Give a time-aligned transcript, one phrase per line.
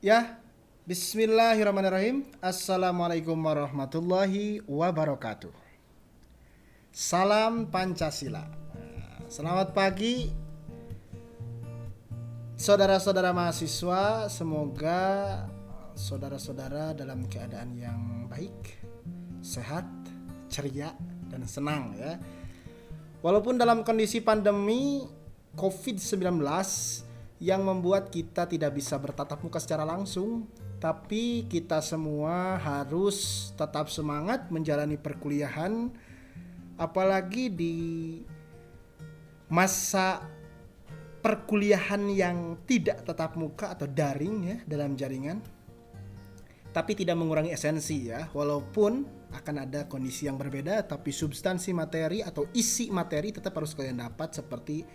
[0.00, 0.40] Ya,
[0.88, 2.24] Bismillahirrahmanirrahim.
[2.40, 5.52] Assalamualaikum warahmatullahi wabarakatuh.
[6.88, 8.48] Salam Pancasila.
[9.28, 10.32] Selamat pagi,
[12.56, 14.24] saudara-saudara mahasiswa.
[14.32, 15.44] Semoga
[15.92, 18.80] saudara-saudara dalam keadaan yang baik,
[19.44, 19.84] sehat,
[20.48, 20.96] ceria,
[21.28, 22.16] dan senang ya.
[23.20, 25.04] Walaupun dalam kondisi pandemi
[25.60, 26.40] COVID-19
[27.40, 30.44] yang membuat kita tidak bisa bertatap muka secara langsung,
[30.76, 35.88] tapi kita semua harus tetap semangat menjalani perkuliahan
[36.80, 37.76] apalagi di
[39.52, 40.24] masa
[41.20, 45.40] perkuliahan yang tidak tatap muka atau daring ya dalam jaringan.
[46.70, 52.46] Tapi tidak mengurangi esensi ya walaupun akan ada kondisi yang berbeda tapi substansi materi atau
[52.54, 54.86] isi materi tetap harus kalian dapat seperti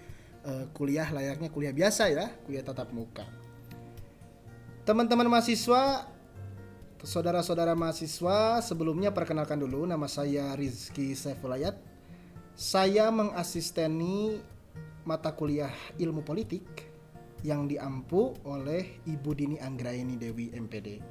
[0.45, 3.25] uh, kuliah layaknya kuliah biasa ya, kuliah tatap muka.
[4.85, 6.06] Teman-teman mahasiswa,
[7.01, 11.73] saudara-saudara mahasiswa, sebelumnya perkenalkan dulu nama saya Rizky Saifulayat.
[12.56, 14.39] Saya mengasisteni
[15.03, 16.63] mata kuliah ilmu politik
[17.44, 21.01] yang diampu oleh Ibu Dini Anggraini Dewi MPD.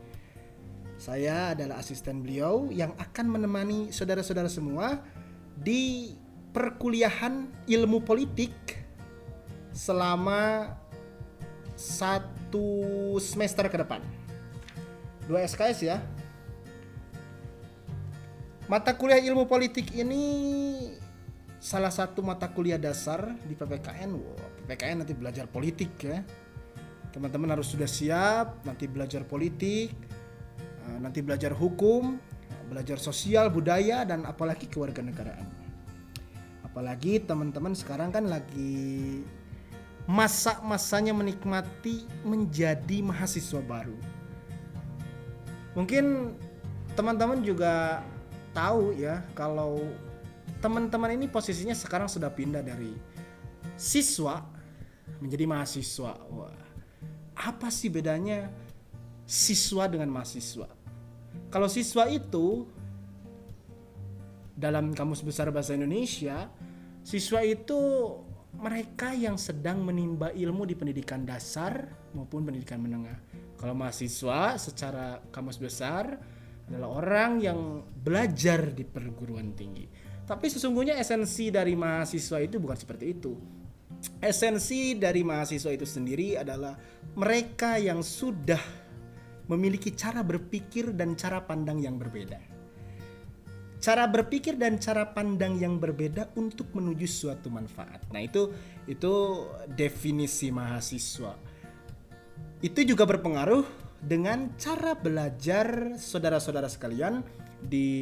[0.95, 5.03] Saya adalah asisten beliau yang akan menemani saudara-saudara semua
[5.59, 6.15] di
[6.55, 8.84] perkuliahan ilmu politik
[9.75, 10.71] selama
[11.75, 12.65] satu
[13.19, 13.99] semester ke depan.
[15.27, 15.99] Dua SKS ya.
[18.71, 20.25] Mata kuliah ilmu politik ini
[21.61, 24.11] salah satu mata kuliah dasar di PPKN.
[24.15, 26.25] Wow, PPKN nanti belajar politik ya.
[27.13, 29.93] Teman-teman harus sudah siap nanti belajar politik,
[30.87, 32.17] eh, nanti belajar hukum,
[32.71, 35.47] belajar sosial, budaya dan apalagi kewarganegaraan.
[36.65, 39.23] Apalagi teman-teman sekarang kan lagi
[40.05, 43.97] masa-masanya menikmati menjadi mahasiswa baru.
[45.75, 46.37] Mungkin
[46.95, 48.05] teman-teman juga
[48.55, 49.83] tahu ya kalau
[50.63, 52.95] teman-teman ini posisinya sekarang sudah pindah dari
[53.75, 54.45] siswa
[55.19, 56.13] menjadi mahasiswa.
[56.31, 56.57] Wah,
[57.35, 58.53] apa sih bedanya
[59.27, 60.69] siswa dengan mahasiswa?
[61.51, 62.69] Kalau siswa itu
[64.55, 66.47] dalam kamus besar bahasa Indonesia,
[67.03, 67.81] siswa itu
[68.61, 73.19] mereka yang sedang menimba ilmu di pendidikan dasar maupun pendidikan menengah.
[73.59, 76.19] Kalau mahasiswa secara kamus besar
[76.71, 79.85] adalah orang yang belajar di perguruan tinggi.
[80.25, 83.33] Tapi sesungguhnya esensi dari mahasiswa itu bukan seperti itu.
[84.21, 86.77] Esensi dari mahasiswa itu sendiri adalah
[87.17, 88.61] mereka yang sudah
[89.49, 92.54] memiliki cara berpikir dan cara pandang yang berbeda
[93.85, 98.01] cara berpikir dan cara pandang yang berbeda untuk menuju suatu manfaat.
[98.09, 98.49] Nah, itu
[98.89, 99.45] itu
[99.77, 101.37] definisi mahasiswa.
[102.65, 103.69] Itu juga berpengaruh
[104.01, 107.21] dengan cara belajar saudara-saudara sekalian
[107.61, 107.93] di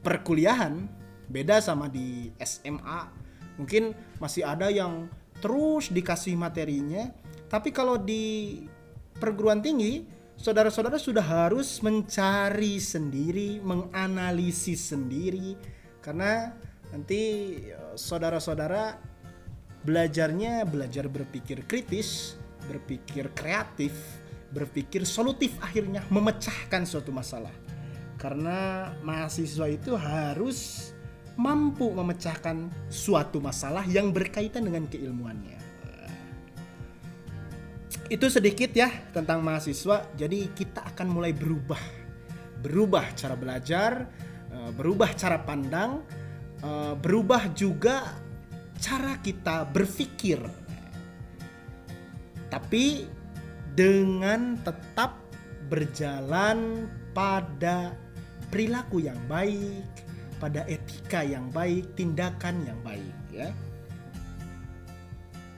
[0.00, 0.88] perkuliahan
[1.28, 3.12] beda sama di SMA.
[3.60, 7.12] Mungkin masih ada yang terus dikasih materinya,
[7.52, 8.64] tapi kalau di
[9.20, 15.56] perguruan tinggi saudara-saudara sudah harus mencari sendiri, menganalisis sendiri,
[16.04, 16.52] karena
[16.92, 17.20] nanti
[17.72, 19.00] e, saudara-saudara
[19.82, 22.36] belajarnya belajar berpikir kritis,
[22.68, 23.92] berpikir kreatif,
[24.52, 27.52] berpikir solutif akhirnya memecahkan suatu masalah.
[28.16, 30.90] Karena mahasiswa itu harus
[31.36, 35.55] mampu memecahkan suatu masalah yang berkaitan dengan keilmuannya
[38.06, 40.06] itu sedikit ya tentang mahasiswa.
[40.14, 41.80] Jadi kita akan mulai berubah,
[42.62, 44.06] berubah cara belajar,
[44.50, 46.02] eh, berubah cara pandang,
[46.62, 48.16] eh, berubah juga
[48.78, 50.38] cara kita berpikir.
[52.46, 53.08] Tapi
[53.74, 55.18] dengan tetap
[55.66, 57.92] berjalan pada
[58.48, 59.82] perilaku yang baik,
[60.38, 63.50] pada etika yang baik, tindakan yang baik ya.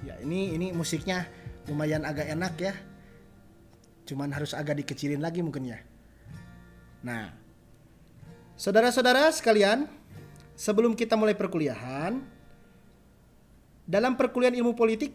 [0.07, 1.27] Ya ini ini musiknya
[1.69, 2.75] lumayan agak enak ya.
[4.09, 5.79] Cuman harus agak dikecilin lagi mungkin ya.
[7.05, 7.31] Nah,
[8.57, 9.87] saudara-saudara sekalian,
[10.57, 12.19] sebelum kita mulai perkuliahan,
[13.85, 15.13] dalam perkuliahan ilmu politik,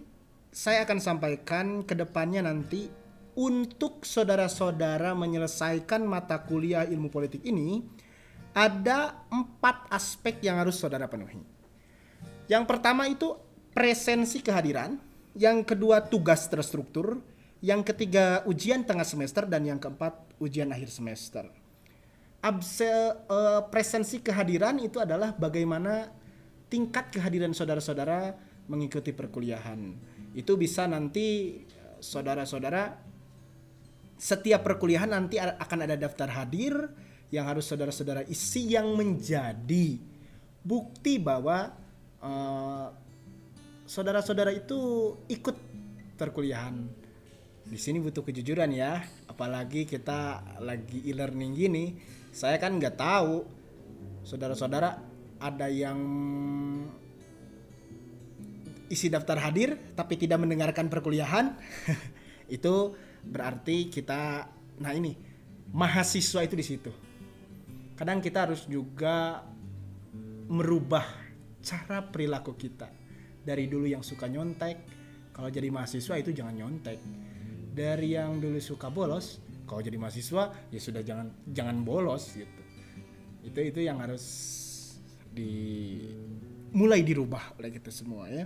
[0.53, 2.85] saya akan sampaikan ke depannya nanti
[3.33, 7.81] untuk saudara-saudara menyelesaikan mata kuliah ilmu politik ini,
[8.53, 11.41] ada empat aspek yang harus saudara penuhi.
[12.45, 13.33] Yang pertama itu
[13.73, 15.01] presensi kehadiran,
[15.33, 17.21] yang kedua tugas terstruktur,
[17.63, 21.50] yang ketiga ujian tengah semester dan yang keempat ujian akhir semester.
[22.44, 22.91] Abse,
[23.31, 26.12] uh, presensi kehadiran itu adalah bagaimana
[26.68, 28.35] tingkat kehadiran saudara-saudara
[28.68, 29.95] mengikuti perkuliahan.
[30.35, 31.62] Itu bisa nanti
[32.03, 33.00] saudara-saudara
[34.19, 36.75] setiap perkuliahan nanti akan ada daftar hadir
[37.33, 39.97] yang harus saudara-saudara isi yang menjadi
[40.63, 41.75] bukti bahwa
[42.24, 42.88] uh,
[43.88, 45.57] saudara-saudara itu ikut
[46.15, 46.75] perkuliahan.
[47.63, 51.85] Di sini butuh kejujuran ya, apalagi kita lagi e-learning gini.
[52.33, 53.45] Saya kan nggak tahu
[54.25, 55.00] saudara-saudara
[55.39, 56.00] ada yang
[58.91, 61.56] isi daftar hadir tapi tidak mendengarkan perkuliahan.
[62.53, 62.94] itu
[63.24, 65.15] berarti kita nah ini
[65.71, 66.91] mahasiswa itu di situ
[67.95, 69.41] kadang kita harus juga
[70.51, 71.07] merubah
[71.63, 72.91] cara perilaku kita
[73.44, 75.04] dari dulu yang suka nyontek
[75.36, 77.00] kalau jadi mahasiswa itu jangan nyontek.
[77.74, 82.62] Dari yang dulu suka bolos kalau jadi mahasiswa ya sudah jangan jangan bolos gitu.
[83.44, 84.24] Itu itu yang harus
[85.34, 85.51] di
[86.72, 88.45] mulai dirubah oleh kita semua ya.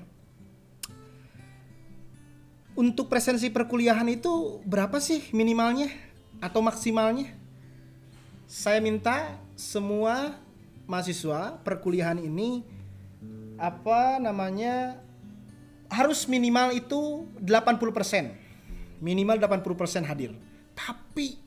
[2.78, 5.90] Untuk presensi perkuliahan itu berapa sih minimalnya
[6.40, 7.34] atau maksimalnya?
[8.48, 10.38] Saya minta semua
[10.88, 12.77] mahasiswa perkuliahan ini
[13.58, 15.02] apa namanya
[15.90, 19.02] harus minimal itu 80%.
[19.02, 20.34] Minimal 80% hadir.
[20.74, 21.38] Tapi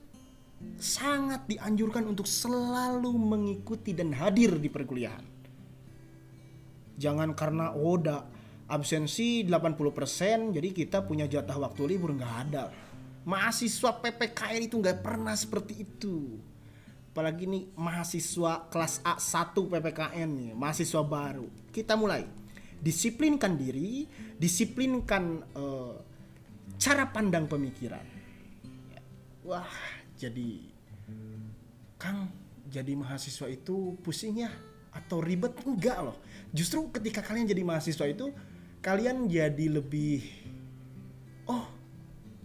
[0.76, 5.24] sangat dianjurkan untuk selalu mengikuti dan hadir di perkuliahan.
[7.00, 7.96] Jangan karena oh
[8.70, 12.70] absensi 80% jadi kita punya jatah waktu libur nggak ada
[13.26, 16.38] mahasiswa PPKN itu nggak pernah seperti itu
[17.10, 22.26] apalagi nih mahasiswa kelas A1 PPKN nih mahasiswa baru kita mulai.
[22.80, 24.08] Disiplinkan diri
[24.40, 25.94] disiplinkan uh,
[26.80, 28.02] cara pandang pemikiran.
[29.44, 29.68] Wah
[30.16, 30.64] jadi
[32.00, 32.32] Kang
[32.72, 34.50] jadi mahasiswa itu pusing ya?
[34.96, 35.52] Atau ribet?
[35.68, 36.16] Enggak loh.
[36.56, 38.32] Justru ketika kalian jadi mahasiswa itu
[38.80, 40.24] kalian jadi lebih
[41.44, 41.68] oh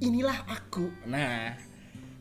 [0.03, 0.91] inilah aku.
[1.07, 1.55] Nah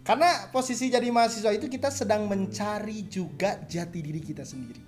[0.07, 4.85] karena posisi jadi mahasiswa itu kita sedang mencari juga jati diri kita sendiri.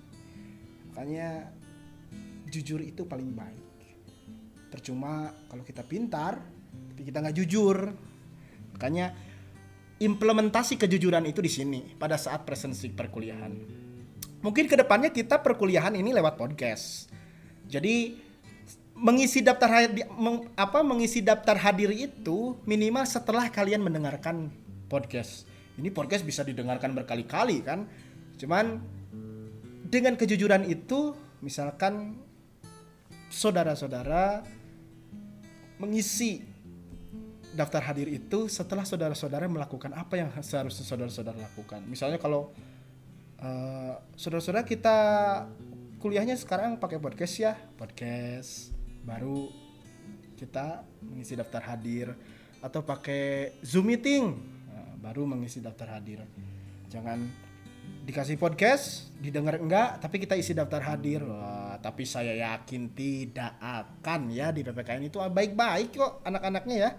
[0.93, 1.56] Makanya
[2.47, 3.65] jujur itu paling baik
[4.71, 6.39] percuma kalau kita pintar
[6.93, 7.77] tapi kita nggak jujur
[8.75, 9.15] makanya
[9.97, 13.53] implementasi kejujuran itu di sini pada saat presensi perkuliahan
[14.43, 17.09] mungkin ke depannya kita perkuliahan ini lewat podcast
[17.67, 18.27] jadi
[18.97, 24.49] mengisi daftar hadir meng, apa mengisi daftar hadir itu minimal setelah kalian mendengarkan
[24.89, 25.45] podcast.
[25.77, 27.85] Ini podcast bisa didengarkan berkali-kali kan.
[28.41, 28.81] Cuman
[29.85, 31.13] dengan kejujuran itu
[31.45, 32.17] misalkan
[33.27, 34.43] saudara-saudara
[35.77, 36.41] mengisi
[37.53, 41.81] daftar hadir itu setelah saudara-saudara melakukan apa yang seharusnya saudara-saudara lakukan.
[41.89, 42.53] Misalnya kalau
[43.41, 44.97] uh, saudara-saudara kita
[45.97, 49.49] kuliahnya sekarang pakai podcast ya, podcast baru
[50.37, 52.13] kita mengisi daftar hadir
[52.61, 54.37] atau pakai Zoom meeting
[54.69, 56.21] nah, baru mengisi daftar hadir.
[56.93, 57.46] Jangan
[58.07, 61.27] dikasih podcast, didengar enggak, tapi kita isi daftar hadir.
[61.27, 66.91] Wah, tapi saya yakin tidak akan ya di PPKN itu baik-baik kok anak-anaknya ya.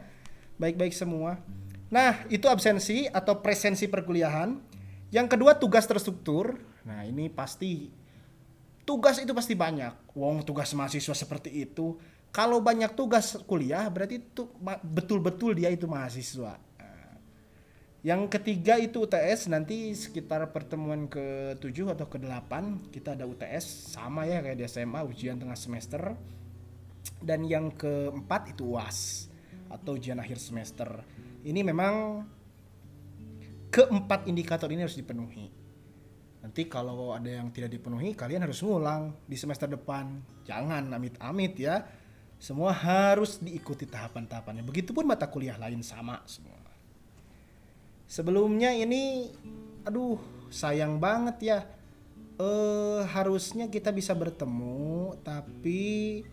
[0.61, 1.41] Baik-baik semua.
[1.89, 4.61] Nah, itu absensi atau presensi perkuliahan.
[5.09, 6.61] Yang kedua tugas terstruktur.
[6.85, 7.89] Nah, ini pasti
[8.85, 10.13] tugas itu pasti banyak.
[10.13, 11.97] Wong tugas mahasiswa seperti itu.
[12.29, 14.53] Kalau banyak tugas kuliah berarti itu
[14.85, 16.68] betul-betul dia itu mahasiswa.
[18.07, 22.53] Yang ketiga itu UTS nanti sekitar pertemuan ke-7 atau ke-8
[22.95, 26.15] kita ada UTS sama ya kayak di SMA ujian tengah semester.
[27.19, 29.27] Dan yang keempat itu UAS
[29.67, 31.03] atau ujian akhir semester.
[31.43, 32.23] Ini memang
[33.75, 35.51] keempat indikator ini harus dipenuhi.
[36.39, 40.23] Nanti kalau ada yang tidak dipenuhi, kalian harus ngulang di semester depan.
[40.47, 41.83] Jangan amit-amit ya.
[42.39, 44.63] Semua harus diikuti tahapan-tahapannya.
[44.63, 46.58] Begitupun mata kuliah lain sama semua.
[48.09, 49.29] Sebelumnya ini,
[49.85, 50.17] aduh
[50.49, 51.59] sayang banget ya.
[52.41, 56.25] Eh harusnya kita bisa bertemu, tapi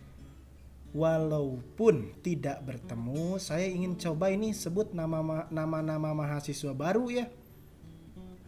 [0.96, 7.27] walaupun tidak bertemu, saya ingin coba ini sebut nama nama-nama mahasiswa baru ya.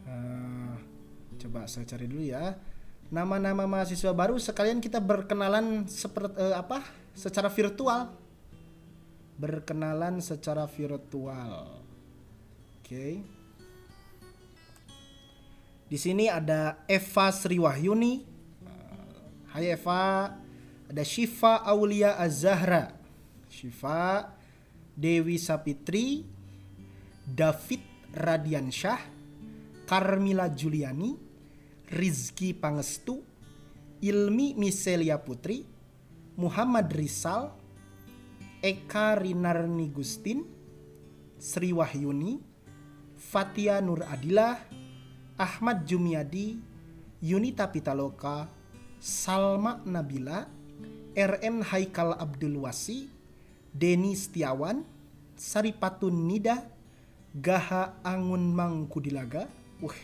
[0.08, 0.80] Uh,
[1.38, 2.58] Coba saya cari dulu ya.
[3.08, 6.84] Nama-nama mahasiswa baru sekalian kita berkenalan seperti uh, apa?
[7.14, 8.12] Secara virtual.
[9.38, 11.87] Berkenalan secara virtual.
[12.88, 13.20] Oke.
[15.92, 18.24] Di sini ada Eva Sriwahyuni.
[18.64, 20.32] Uh, hai Eva.
[20.88, 22.96] Ada Shifa Aulia Azahra.
[23.52, 24.32] Shifa
[24.96, 26.24] Dewi Sapitri.
[27.28, 29.04] David Radiansyah.
[29.84, 31.28] Carmila Juliani.
[31.92, 33.24] Rizky Pangestu,
[34.04, 35.64] Ilmi Miselia Putri,
[36.36, 37.56] Muhammad Rizal,
[38.60, 40.44] Eka Rinarni Gustin,
[41.40, 42.47] Sri Wahyuni,
[43.18, 44.62] Fatia Nur Adila,
[45.36, 46.62] Ahmad Jumiadi,
[47.20, 48.46] Yunita Pitaloka,
[49.02, 50.46] Salma Nabila,
[51.18, 53.10] RN Haikal Abdul Wasi,
[53.74, 54.86] Denny Setiawan,
[55.34, 56.62] Saripatun Nida,
[57.34, 59.50] Gaha Angun Mangkudilaga.
[59.82, 59.98] Wah,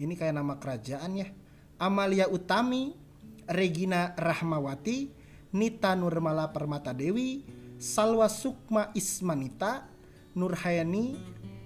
[0.00, 1.28] ini kayak nama kerajaan ya.
[1.76, 2.96] Amalia Utami,
[3.44, 5.12] Regina Rahmawati,
[5.52, 7.44] Nita Nurmala Permata Dewi,
[7.76, 9.84] Salwa Sukma Ismanita,
[10.32, 11.20] Nurhayani,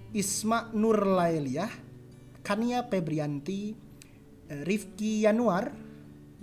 [0.09, 1.69] Isma Nurlailiah,
[2.41, 3.77] Kania Febrianti,
[4.65, 5.69] Rifki Yanuar,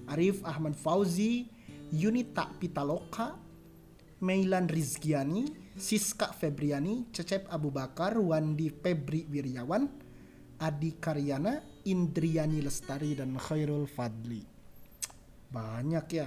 [0.07, 1.51] Arif Ahmad Fauzi,
[1.91, 3.35] Yunita Pitaloka,
[4.23, 9.91] Meilan Rizkiani, Siska Febriani, Cecep Abu Bakar, Wandi Febri Wiryawan,
[10.63, 14.47] Adi Karyana, Indriani Lestari, dan Khairul Fadli.
[15.51, 16.27] Banyak ya.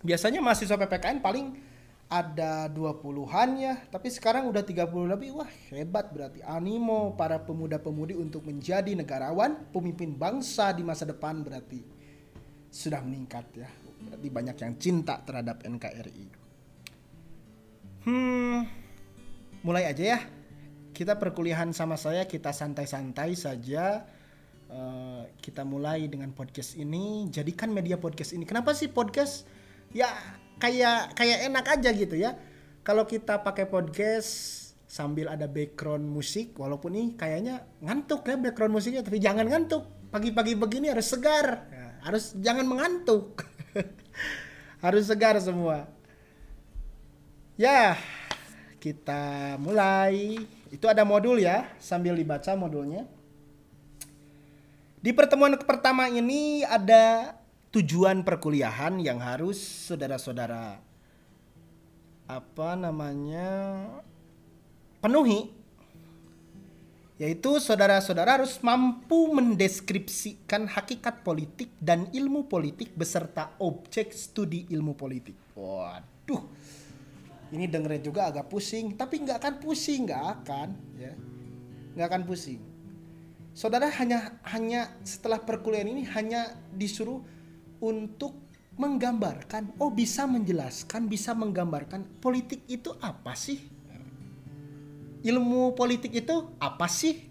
[0.00, 1.69] Biasanya mahasiswa PPKN paling
[2.10, 5.38] ada 20-an ya, tapi sekarang udah 30 lebih.
[5.38, 11.78] Wah, hebat berarti animo para pemuda-pemudi untuk menjadi negarawan, pemimpin bangsa di masa depan berarti
[12.66, 13.70] sudah meningkat ya.
[14.02, 16.26] Berarti banyak yang cinta terhadap NKRI.
[18.10, 18.66] Hmm,
[19.62, 20.20] mulai aja ya.
[20.90, 24.02] Kita perkuliahan sama saya, kita santai-santai saja.
[24.66, 27.30] Uh, kita mulai dengan podcast ini.
[27.30, 28.42] Jadikan media podcast ini.
[28.42, 29.46] Kenapa sih podcast?
[29.94, 30.10] Ya
[30.60, 32.36] kayak kayak enak aja gitu ya.
[32.84, 39.02] Kalau kita pakai podcast sambil ada background musik, walaupun nih kayaknya ngantuk ya background musiknya,
[39.02, 39.88] tapi jangan ngantuk.
[40.10, 43.46] Pagi-pagi begini harus segar, ya, harus jangan mengantuk,
[44.84, 45.86] harus segar semua.
[47.54, 47.94] Ya,
[48.82, 50.42] kita mulai.
[50.74, 53.06] Itu ada modul ya, sambil dibaca modulnya.
[55.00, 57.36] Di pertemuan pertama ini ada
[57.70, 60.82] tujuan perkuliahan yang harus saudara-saudara
[62.26, 63.48] apa namanya
[64.98, 65.50] penuhi
[67.20, 75.36] yaitu saudara-saudara harus mampu mendeskripsikan hakikat politik dan ilmu politik beserta objek studi ilmu politik.
[75.52, 76.48] Waduh,
[77.52, 81.12] ini dengerin juga agak pusing, tapi nggak akan pusing, nggak akan, ya,
[81.92, 82.60] nggak akan pusing.
[83.52, 87.20] Saudara hanya hanya setelah perkuliahan ini hanya disuruh
[87.80, 88.36] untuk
[88.80, 93.60] menggambarkan, oh bisa menjelaskan, bisa menggambarkan politik itu apa sih?
[95.20, 97.28] Ilmu politik itu apa sih?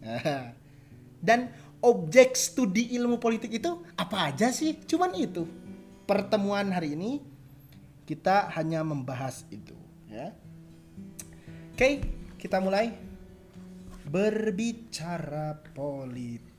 [1.26, 1.50] Dan
[1.82, 4.78] objek studi ilmu politik itu apa aja sih?
[4.86, 5.50] Cuman itu.
[6.06, 7.22] Pertemuan hari ini
[8.06, 9.78] kita hanya membahas itu,
[10.10, 10.34] ya.
[11.74, 12.02] Oke,
[12.42, 12.94] kita mulai
[14.10, 16.59] berbicara politik.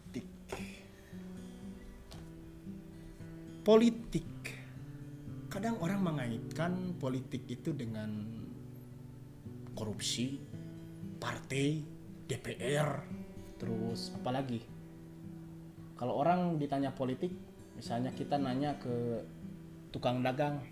[3.61, 4.25] Politik.
[5.50, 8.09] Kadang orang mengaitkan politik itu dengan
[9.76, 10.40] korupsi
[11.21, 11.85] partai
[12.25, 13.05] DPR
[13.61, 14.64] terus apalagi?
[16.00, 17.35] Kalau orang ditanya politik
[17.76, 19.21] misalnya kita nanya ke
[19.93, 20.64] tukang dagang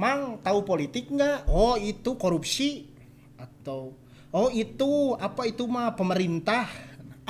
[0.00, 1.46] mang tahu politik nggak?
[1.46, 2.90] Oh itu korupsi.
[3.38, 3.94] Atau
[4.34, 6.66] oh itu apa itu mah pemerintah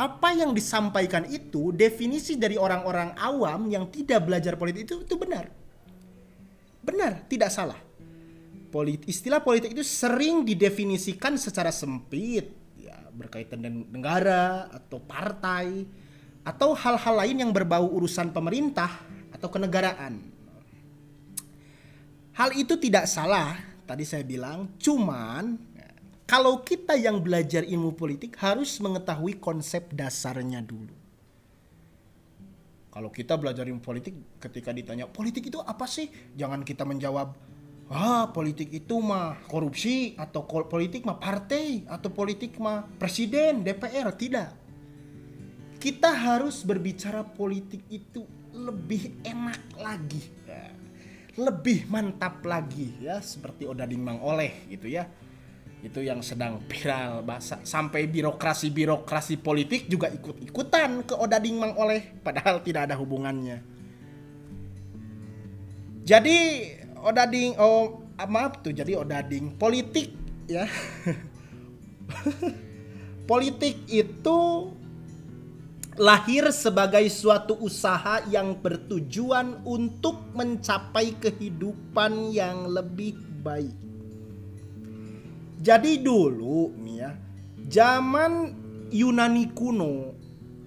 [0.03, 5.47] apa yang disampaikan itu definisi dari orang-orang awam yang tidak belajar politik itu itu benar.
[6.83, 7.79] Benar, tidak salah.
[8.75, 15.87] Polit, istilah politik itu sering didefinisikan secara sempit, ya, berkaitan dengan negara atau partai
[16.43, 18.91] atau hal-hal lain yang berbau urusan pemerintah
[19.31, 20.19] atau kenegaraan.
[22.33, 23.55] Hal itu tidak salah,
[23.87, 25.72] tadi saya bilang, cuman
[26.33, 30.97] kalau kita yang belajar ilmu politik harus mengetahui konsep dasarnya dulu.
[32.89, 36.09] Kalau kita belajar ilmu politik ketika ditanya politik itu apa sih?
[36.33, 37.37] Jangan kita menjawab
[37.93, 44.57] ah politik itu mah korupsi atau politik mah partai atau politik mah presiden, DPR, tidak.
[45.77, 48.25] Kita harus berbicara politik itu
[48.57, 50.25] lebih enak lagi.
[51.37, 55.13] Lebih mantap lagi ya seperti Odading Mang Oleh gitu ya
[55.83, 61.75] itu yang sedang viral bahasa sampai birokrasi birokrasi politik juga ikut ikutan ke Odading Mang
[61.75, 63.59] oleh padahal tidak ada hubungannya.
[66.07, 66.39] Jadi
[67.03, 70.15] Odading oh ah, maaf tuh jadi Odading politik
[70.47, 70.71] ya.
[73.23, 74.39] Politik itu
[75.95, 83.15] lahir sebagai suatu usaha yang bertujuan untuk mencapai kehidupan yang lebih
[83.47, 83.92] baik
[85.63, 87.11] jadi dulu nih ya,
[87.71, 88.59] zaman
[88.91, 90.19] Yunani kuno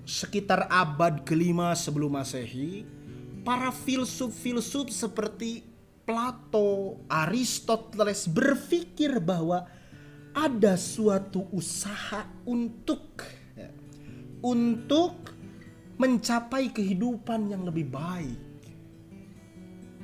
[0.08, 2.88] sekitar abad kelima sebelum masehi,
[3.44, 5.68] para filsuf-filsuf seperti
[6.06, 9.68] Plato, Aristoteles berpikir bahwa
[10.32, 13.20] ada suatu usaha untuk
[13.58, 13.74] ya,
[14.46, 15.34] untuk
[15.98, 18.42] mencapai kehidupan yang lebih baik.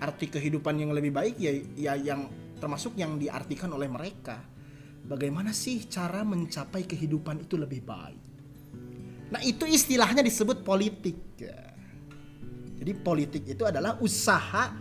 [0.02, 2.26] Arti kehidupan yang lebih baik ya, ya yang
[2.58, 4.51] termasuk yang diartikan oleh mereka.
[5.06, 8.24] Bagaimana sih cara mencapai kehidupan itu lebih baik?
[9.32, 11.18] Nah itu istilahnya disebut politik.
[11.40, 11.72] Ya.
[12.82, 14.74] Jadi politik itu adalah usaha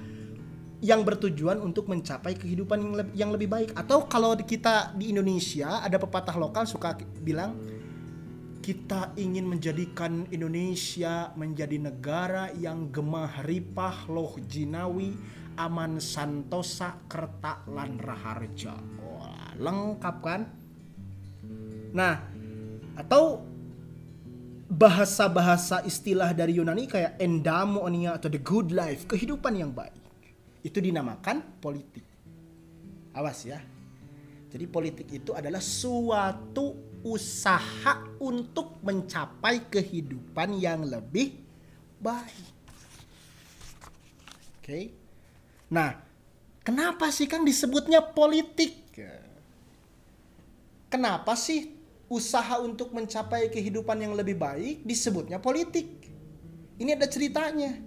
[0.81, 3.71] yang bertujuan untuk mencapai kehidupan yang lebih, yang lebih baik.
[3.77, 7.55] Atau kalau kita di Indonesia ada pepatah lokal suka bilang
[8.61, 15.17] kita ingin menjadikan Indonesia menjadi negara yang gemah ripah loh jinawi
[15.57, 18.77] aman santosa kerta lan raharja.
[19.61, 20.49] Lengkap kan?
[21.93, 22.17] Nah,
[22.97, 23.45] atau
[24.71, 29.93] bahasa-bahasa istilah dari Yunani kayak endamonia atau the good life, kehidupan yang baik.
[30.65, 32.07] Itu dinamakan politik.
[33.13, 33.61] Awas ya.
[34.51, 41.39] Jadi politik itu adalah suatu usaha untuk mencapai kehidupan yang lebih
[42.03, 42.51] baik.
[44.59, 44.65] Oke.
[44.65, 44.85] Okay?
[45.71, 45.95] Nah,
[46.67, 48.80] kenapa sih Kang disebutnya politik?
[50.91, 55.87] Kenapa sih usaha untuk mencapai kehidupan yang lebih baik disebutnya politik.
[56.83, 57.79] Ini ada ceritanya.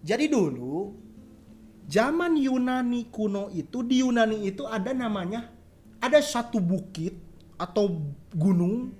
[0.00, 0.96] Jadi dulu
[1.84, 5.52] zaman Yunani kuno itu di Yunani itu ada namanya
[6.00, 7.12] ada satu bukit
[7.60, 8.00] atau
[8.32, 8.96] gunung.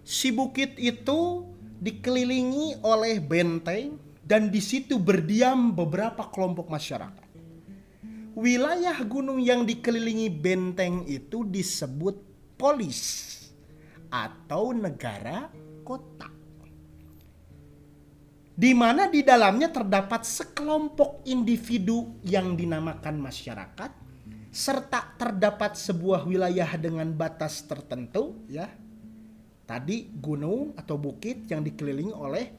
[0.00, 1.44] Si bukit itu
[1.84, 7.27] dikelilingi oleh benteng dan di situ berdiam beberapa kelompok masyarakat.
[8.38, 12.22] Wilayah gunung yang dikelilingi benteng itu disebut
[12.54, 13.34] polis
[14.14, 15.50] atau negara
[15.82, 16.30] kota.
[18.54, 23.90] Di mana di dalamnya terdapat sekelompok individu yang dinamakan masyarakat
[24.54, 28.70] serta terdapat sebuah wilayah dengan batas tertentu ya.
[29.66, 32.54] Tadi gunung atau bukit yang dikelilingi oleh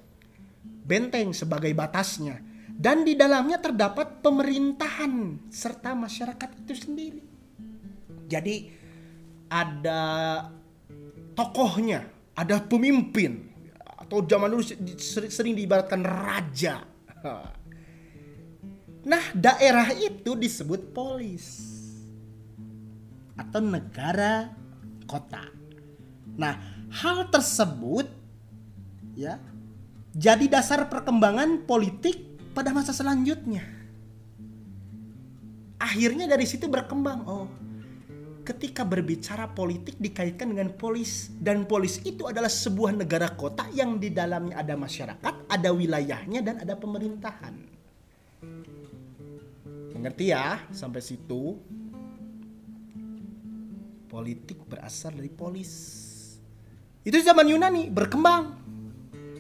[0.84, 2.49] benteng sebagai batasnya
[2.80, 7.24] dan di dalamnya terdapat pemerintahan serta masyarakat itu sendiri.
[8.32, 8.72] Jadi
[9.52, 10.02] ada
[11.36, 12.08] tokohnya,
[12.40, 13.52] ada pemimpin
[13.84, 14.64] atau zaman dulu
[15.28, 16.88] sering diibaratkan raja.
[19.04, 21.68] Nah, daerah itu disebut polis
[23.36, 24.56] atau negara
[25.04, 25.44] kota.
[26.40, 26.56] Nah,
[26.96, 28.08] hal tersebut
[29.20, 29.36] ya
[30.16, 32.29] jadi dasar perkembangan politik
[32.60, 33.64] pada masa selanjutnya.
[35.80, 37.48] Akhirnya dari situ berkembang, oh
[38.44, 44.12] ketika berbicara politik dikaitkan dengan polis dan polis itu adalah sebuah negara kota yang di
[44.12, 47.56] dalamnya ada masyarakat, ada wilayahnya dan ada pemerintahan.
[49.96, 51.56] Mengerti ya sampai situ?
[54.10, 55.72] Politik berasal dari polis.
[57.06, 58.69] Itu zaman Yunani berkembang.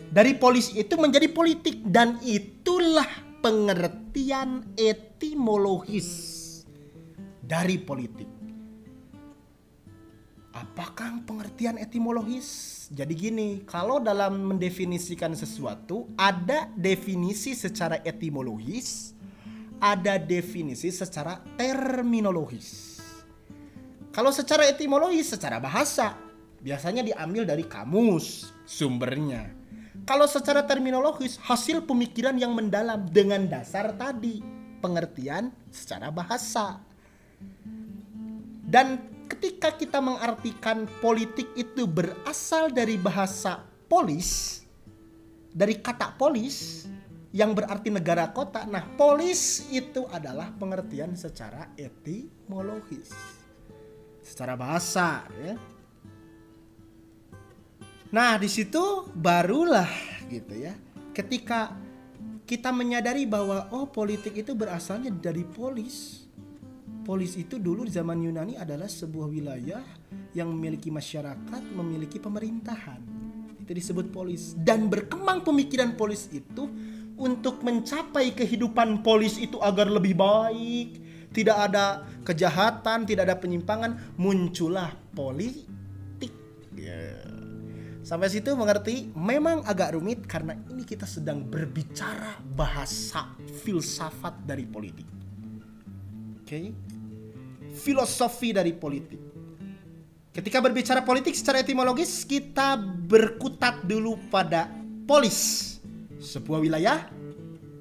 [0.10, 3.08] Dari polis itu menjadi politik dan itulah
[3.45, 6.10] pengertian etimologis
[7.45, 8.39] dari politik
[10.60, 12.89] Apakah pengertian etimologis?
[12.89, 19.13] Jadi gini, kalau dalam mendefinisikan sesuatu ada definisi secara etimologis,
[19.78, 22.98] ada definisi secara terminologis.
[24.10, 26.17] Kalau secara etimologis, secara bahasa,
[26.60, 29.59] biasanya diambil dari kamus sumbernya.
[30.10, 34.41] Kalau secara terminologis, hasil pemikiran yang mendalam dengan dasar tadi,
[34.82, 36.82] pengertian secara bahasa.
[38.65, 38.98] Dan
[39.30, 44.65] ketika kita mengartikan politik itu berasal dari bahasa polis,
[45.54, 46.89] dari kata polis
[47.30, 48.65] yang berarti negara kota.
[48.65, 53.13] Nah, polis itu adalah pengertian secara etimologis.
[54.26, 55.54] Secara bahasa ya.
[58.10, 59.89] Nah, di situ barulah
[60.30, 60.74] gitu ya.
[61.13, 61.78] Ketika
[62.50, 66.30] kita menyadari bahwa oh politik itu berasalnya dari polis
[67.10, 69.82] Polis itu dulu di zaman Yunani adalah sebuah wilayah
[70.38, 73.02] yang memiliki masyarakat, memiliki pemerintahan.
[73.65, 74.54] Itu disebut polis.
[74.54, 76.69] Dan berkembang pemikiran polis itu
[77.17, 80.89] untuk mencapai kehidupan polis itu agar lebih baik,
[81.34, 85.68] tidak ada kejahatan, tidak ada penyimpangan, muncullah politik.
[88.10, 89.13] Sampai situ mengerti?
[89.13, 95.06] Memang agak rumit karena ini kita sedang berbicara bahasa filsafat dari politik.
[96.41, 96.50] Oke.
[96.50, 96.65] Okay?
[97.74, 99.22] filosofi dari politik.
[100.30, 104.69] Ketika berbicara politik secara etimologis, kita berkutat dulu pada
[105.10, 105.80] polis,
[106.22, 107.10] sebuah wilayah.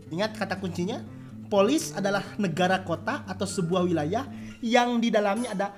[0.09, 1.05] Ingat kata kuncinya,
[1.53, 4.25] polis adalah negara kota atau sebuah wilayah
[4.65, 5.69] yang di dalamnya ada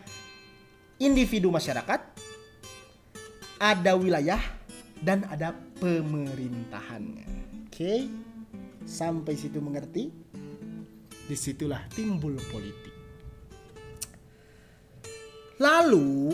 [1.02, 2.00] individu masyarakat,
[3.60, 4.40] ada wilayah,
[5.04, 5.52] dan ada
[5.84, 7.28] pemerintahannya.
[7.68, 8.08] Oke,
[8.88, 10.08] sampai situ mengerti?
[11.28, 12.90] Di situlah timbul politik.
[15.60, 16.32] Lalu,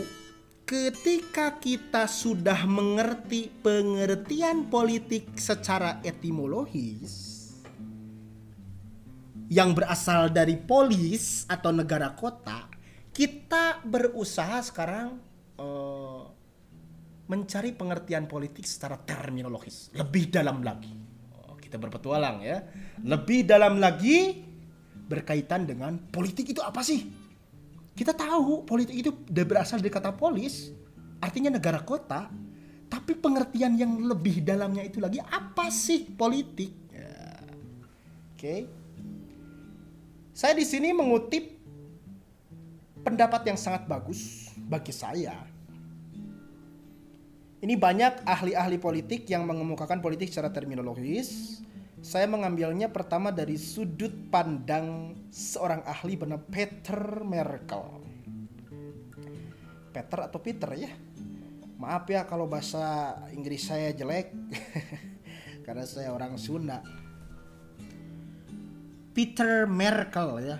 [0.63, 7.37] ketika kita sudah mengerti pengertian politik secara etimologis,
[9.47, 12.67] yang berasal dari polis atau negara kota,
[13.11, 15.19] kita berusaha sekarang
[15.59, 16.16] uh,
[17.27, 20.91] mencari pengertian politik secara terminologis lebih dalam lagi.
[21.43, 22.63] Oh, kita berpetualang ya,
[23.03, 24.47] lebih dalam lagi
[25.07, 27.07] berkaitan dengan politik itu apa sih?
[27.97, 29.11] Kita tahu politik itu
[29.43, 30.71] berasal dari kata polis,
[31.19, 32.31] artinya negara kota.
[32.87, 36.71] Tapi pengertian yang lebih dalamnya itu lagi apa sih politik?
[36.87, 37.11] Ya.
[38.31, 38.39] Oke.
[38.39, 38.59] Okay.
[40.31, 41.51] Saya di sini mengutip
[43.03, 45.56] pendapat yang sangat bagus bagi saya.
[47.57, 51.57] Ini banyak ahli-ahli politik yang mengemukakan politik secara terminologis.
[52.05, 57.81] Saya mengambilnya pertama dari sudut pandang seorang ahli bernama Peter Merkel.
[59.89, 60.93] Peter atau Peter ya?
[61.81, 64.29] Maaf ya kalau bahasa Inggris saya jelek
[65.65, 66.85] karena saya orang Sunda.
[69.17, 70.57] Peter Merkel ya.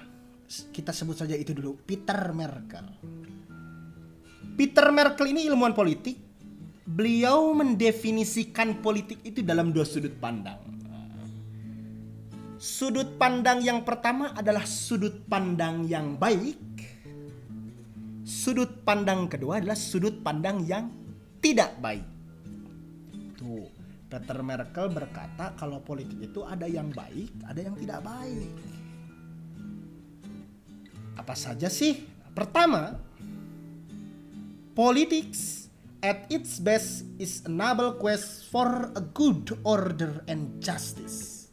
[0.74, 2.88] Kita sebut saja itu dulu, Peter Merkel.
[4.58, 6.27] Peter Merkel ini ilmuwan politik.
[6.88, 10.78] Beliau mendefinisikan politik itu dalam dua sudut pandang
[12.58, 16.58] Sudut pandang yang pertama adalah sudut pandang yang baik.
[18.26, 20.89] Sudut pandang kedua adalah sudut pandang yang
[21.38, 22.02] tidak baik.
[23.38, 23.69] Tuh,
[24.10, 28.58] Peter Merkel berkata kalau politik itu ada yang baik, ada yang tidak baik.
[31.13, 32.10] Apa saja sih?
[32.34, 32.97] Pertama,
[34.73, 35.66] politics
[36.08, 41.52] at its best is a noble quest for a good order and justice.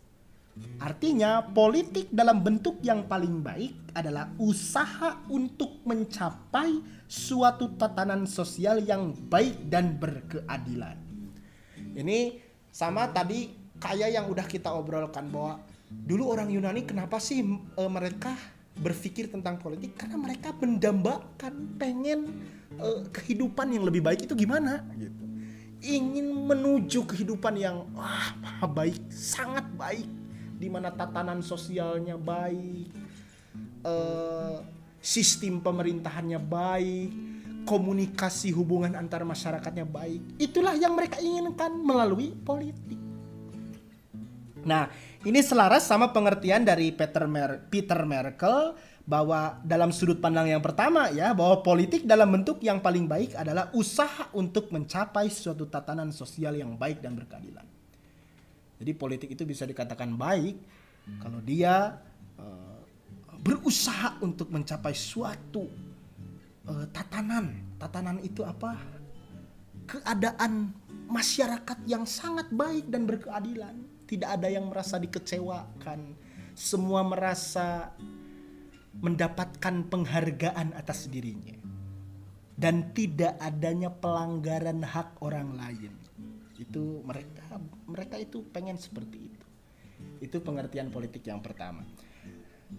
[0.79, 6.79] Artinya, politik dalam bentuk yang paling baik adalah usaha untuk mencapai
[7.11, 10.95] suatu tatanan sosial yang baik dan berkeadilan.
[11.99, 12.39] Ini
[12.71, 13.51] sama tadi
[13.83, 15.59] kayak yang udah kita obrolkan bahwa
[15.91, 17.43] dulu orang Yunani kenapa sih
[17.75, 18.35] e, mereka
[18.75, 22.43] berpikir tentang politik karena mereka mendambakan pengen
[22.75, 25.25] e, kehidupan yang lebih baik itu gimana gitu.
[25.85, 28.35] Ingin menuju kehidupan yang wah
[28.67, 30.09] baik, sangat baik
[30.57, 32.89] di mana tatanan sosialnya baik,
[33.85, 34.65] uh,
[35.05, 37.11] sistem pemerintahannya baik,
[37.69, 40.41] komunikasi hubungan antar masyarakatnya baik.
[40.41, 42.97] Itulah yang mereka inginkan melalui politik.
[44.65, 44.89] Nah,
[45.25, 51.13] ini selaras sama pengertian dari Peter, Mer Peter Merkel bahwa dalam sudut pandang yang pertama
[51.13, 56.57] ya bahwa politik dalam bentuk yang paling baik adalah usaha untuk mencapai suatu tatanan sosial
[56.57, 57.65] yang baik dan berkeadilan.
[58.81, 60.57] Jadi politik itu bisa dikatakan baik
[61.21, 62.01] kalau dia
[62.41, 62.81] uh,
[63.45, 65.69] berusaha untuk mencapai suatu
[66.69, 67.77] uh, tatanan.
[67.77, 68.77] Tatanan itu apa?
[69.85, 70.73] Keadaan
[71.09, 73.94] masyarakat yang sangat baik dan berkeadilan.
[74.05, 76.17] Tidak ada yang merasa dikecewakan.
[76.55, 77.91] Semua merasa
[79.01, 81.57] mendapatkan penghargaan atas dirinya.
[82.55, 86.05] Dan tidak adanya pelanggaran hak orang lain
[86.59, 89.47] itu mereka mereka itu pengen seperti itu
[90.23, 91.83] itu pengertian politik yang pertama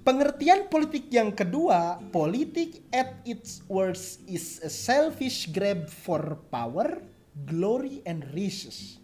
[0.03, 7.03] pengertian politik yang kedua politik at its worst is a selfish grab for power
[7.43, 8.99] glory and riches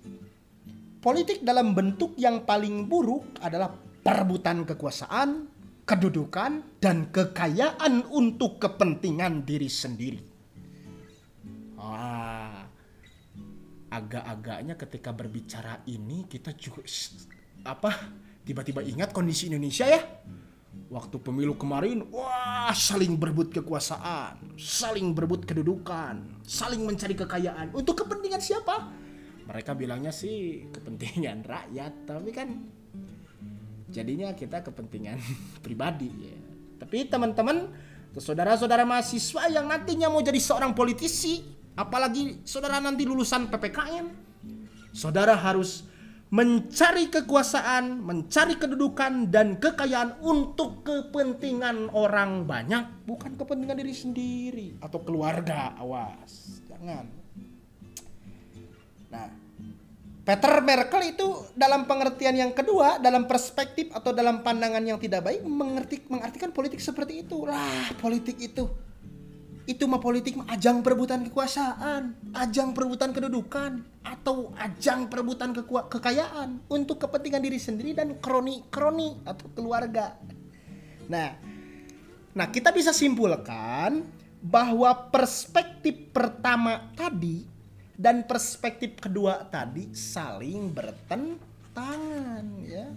[1.02, 3.74] politik dalam bentuk yang paling buruk adalah
[4.06, 5.50] perebutan kekuasaan
[5.84, 10.22] kedudukan dan kekayaan untuk kepentingan diri sendiri.
[11.82, 12.70] Ah
[13.92, 16.88] agak-agaknya ketika berbicara ini kita juga
[17.68, 17.92] apa
[18.48, 20.00] tiba-tiba ingat kondisi Indonesia ya.
[20.88, 27.76] Waktu pemilu kemarin wah saling berebut kekuasaan saling berebut kedudukan saling mencari kekayaan.
[27.76, 28.88] Untuk kepentingan siapa
[29.48, 32.50] mereka bilangnya sih kepentingan rakyat tapi kan
[33.92, 35.18] jadinya kita kepentingan
[35.66, 36.38] pribadi ya
[36.82, 37.70] tapi teman-teman
[38.18, 44.06] saudara-saudara mahasiswa yang nantinya mau jadi seorang politisi Apalagi saudara nanti lulusan PPKN.
[44.92, 45.88] Saudara harus
[46.32, 55.00] mencari kekuasaan, mencari kedudukan dan kekayaan untuk kepentingan orang banyak, bukan kepentingan diri sendiri atau
[55.00, 55.76] keluarga.
[55.80, 57.21] Awas, jangan.
[59.12, 59.28] Nah,
[60.22, 65.44] Peter Merkel itu dalam pengertian yang kedua, dalam perspektif atau dalam pandangan yang tidak baik
[65.44, 67.44] mengerti mengartikan politik seperti itu.
[67.44, 68.70] Lah, politik itu
[69.70, 76.66] itu mah politik mah ajang perebutan kekuasaan, ajang perebutan kedudukan, atau ajang perebutan kekua- kekayaan
[76.66, 80.18] untuk kepentingan diri sendiri dan kroni-kroni atau keluarga.
[81.06, 81.38] Nah,
[82.34, 84.02] nah kita bisa simpulkan
[84.42, 87.51] bahwa perspektif pertama tadi
[87.98, 92.88] dan perspektif kedua tadi saling bertentangan ya.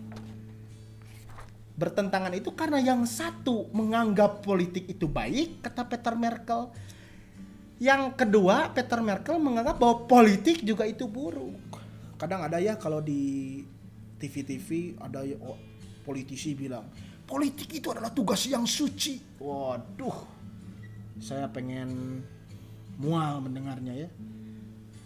[1.74, 6.70] Bertentangan itu karena yang satu menganggap politik itu baik kata Peter Merkel.
[7.82, 11.82] Yang kedua Peter Merkel menganggap bahwa politik juga itu buruk.
[12.14, 13.60] Kadang ada ya kalau di
[14.22, 15.58] TV-TV ada ya, oh,
[16.06, 16.86] politisi bilang
[17.26, 19.42] politik itu adalah tugas yang suci.
[19.42, 20.34] Waduh
[21.18, 22.22] saya pengen
[22.98, 24.08] mual mendengarnya ya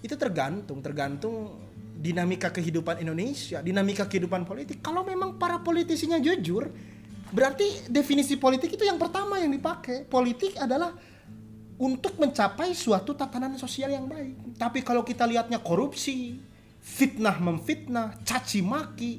[0.03, 1.59] itu tergantung tergantung
[1.99, 4.79] dinamika kehidupan Indonesia, dinamika kehidupan politik.
[4.79, 6.71] Kalau memang para politisinya jujur,
[7.35, 10.07] berarti definisi politik itu yang pertama yang dipakai.
[10.07, 10.95] Politik adalah
[11.79, 14.55] untuk mencapai suatu tatanan sosial yang baik.
[14.55, 16.39] Tapi kalau kita lihatnya korupsi,
[16.79, 19.19] fitnah memfitnah, caci maki,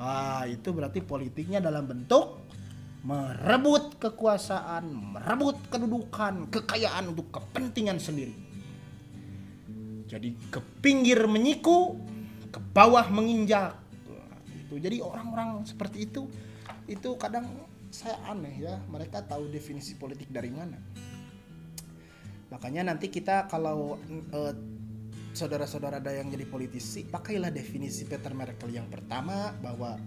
[0.00, 2.48] wah itu berarti politiknya dalam bentuk
[3.04, 8.45] merebut kekuasaan, merebut kedudukan, kekayaan untuk kepentingan sendiri.
[10.06, 11.98] Jadi ke pinggir menyiku,
[12.50, 13.74] ke bawah menginjak.
[14.66, 14.74] itu.
[14.78, 16.30] Jadi orang-orang seperti itu
[16.86, 17.46] itu kadang
[17.90, 20.78] saya aneh ya, mereka tahu definisi politik dari mana.
[22.50, 23.98] Makanya nanti kita kalau
[24.30, 24.54] uh,
[25.34, 29.98] saudara-saudara ada yang jadi politisi, pakailah definisi Peter Merkel yang pertama bahwa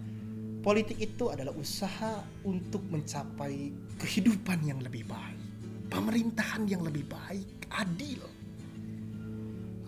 [0.63, 5.39] politik itu adalah usaha untuk mencapai kehidupan yang lebih baik,
[5.91, 8.38] pemerintahan yang lebih baik, adil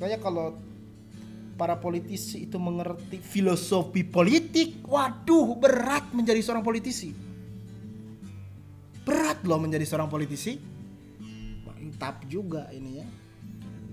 [0.01, 0.57] Kayak kalau
[1.53, 7.13] para politisi itu mengerti filosofi politik, waduh berat menjadi seorang politisi.
[9.05, 10.57] Berat loh menjadi seorang politisi.
[11.61, 13.05] Mantap juga ini ya.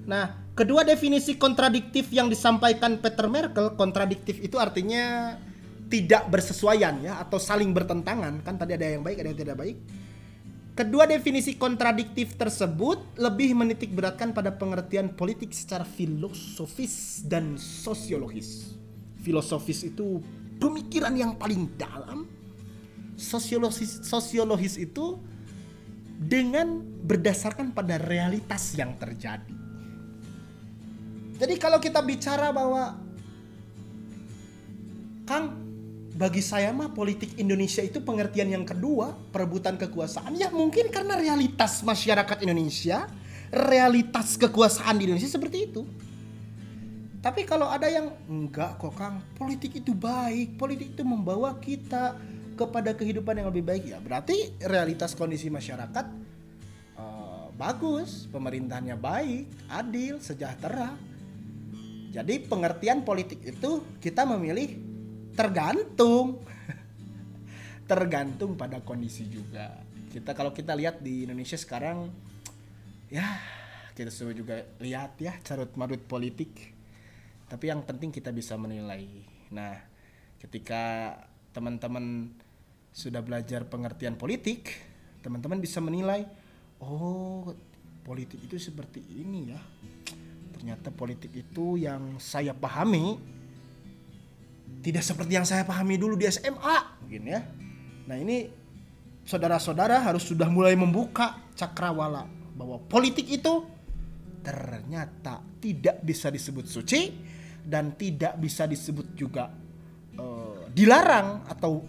[0.09, 5.37] Nah, kedua definisi kontradiktif yang disampaikan Peter Merkel, kontradiktif itu artinya
[5.93, 8.41] tidak bersesuaian ya atau saling bertentangan.
[8.41, 9.77] Kan tadi ada yang baik, ada yang tidak baik
[10.79, 18.79] Kedua definisi kontradiktif tersebut lebih menitik beratkan pada pengertian politik secara filosofis dan sosiologis.
[19.19, 20.23] Filosofis itu
[20.63, 22.31] pemikiran yang paling dalam.
[23.19, 25.19] Sosiologis, sosiologis itu
[26.15, 29.51] dengan berdasarkan pada realitas yang terjadi.
[31.43, 32.95] Jadi kalau kita bicara bahwa
[35.27, 35.68] Kang
[36.19, 40.35] bagi saya mah politik Indonesia itu pengertian yang kedua perebutan kekuasaan.
[40.35, 43.07] Ya mungkin karena realitas masyarakat Indonesia
[43.55, 45.87] realitas kekuasaan di Indonesia seperti itu.
[47.23, 49.23] Tapi kalau ada yang enggak kok Kang.
[49.39, 50.59] Politik itu baik.
[50.59, 52.19] Politik itu membawa kita
[52.59, 53.85] kepada kehidupan yang lebih baik.
[53.87, 56.07] Ya berarti realitas kondisi masyarakat
[56.99, 58.27] uh, bagus.
[58.35, 60.99] Pemerintahannya baik adil sejahtera.
[62.11, 64.88] Jadi pengertian politik itu kita memilih
[65.39, 66.43] tergantung.
[67.91, 69.79] Tergantung pada kondisi juga.
[70.11, 72.11] Kita kalau kita lihat di Indonesia sekarang
[73.07, 73.25] ya
[73.95, 76.75] kita semua juga lihat ya carut marut politik.
[77.47, 79.07] Tapi yang penting kita bisa menilai.
[79.55, 79.79] Nah
[80.43, 81.15] ketika
[81.55, 82.35] teman-teman
[82.91, 84.75] sudah belajar pengertian politik
[85.23, 86.27] teman-teman bisa menilai
[86.83, 87.55] oh
[88.03, 89.61] politik itu seperti ini ya.
[90.59, 93.38] Ternyata politik itu yang saya pahami
[94.83, 97.43] tidak seperti yang saya pahami dulu di SMA gini ya.
[98.09, 98.49] Nah ini
[99.29, 102.25] saudara-saudara harus sudah mulai membuka cakrawala
[102.57, 103.67] bahwa politik itu
[104.41, 107.13] ternyata tidak bisa disebut suci
[107.61, 109.53] dan tidak bisa disebut juga
[110.17, 111.85] uh, dilarang atau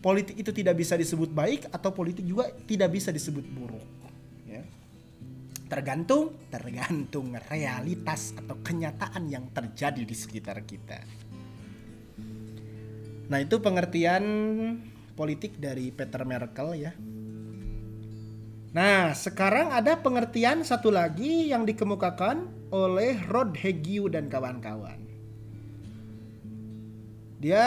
[0.00, 3.88] politik itu tidak bisa disebut baik atau politik juga tidak bisa disebut buruk
[4.48, 4.64] ya.
[5.68, 11.27] Tergantung tergantung realitas atau kenyataan yang terjadi di sekitar kita.
[13.28, 14.24] Nah, itu pengertian
[15.12, 16.92] politik dari Peter Merkel ya.
[18.72, 25.00] Nah, sekarang ada pengertian satu lagi yang dikemukakan oleh Rod Hegiu dan kawan-kawan.
[27.38, 27.64] Dia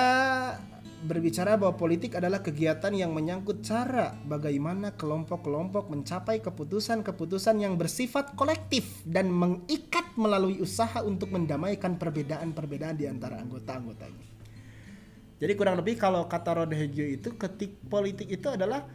[1.01, 9.01] berbicara bahwa politik adalah kegiatan yang menyangkut cara bagaimana kelompok-kelompok mencapai keputusan-keputusan yang bersifat kolektif
[9.01, 14.30] dan mengikat melalui usaha untuk mendamaikan perbedaan-perbedaan di antara anggota-anggotanya.
[15.41, 18.85] Jadi kurang lebih kalau kata Rodhegio itu ketik politik itu adalah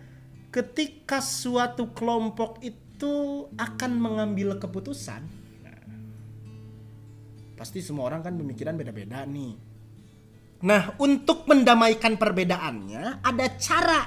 [0.54, 5.26] ketika suatu kelompok itu akan mengambil keputusan.
[5.66, 5.82] Nah,
[7.58, 9.58] pasti semua orang kan pemikiran beda-beda nih.
[10.62, 14.02] Nah, untuk mendamaikan perbedaannya ada cara.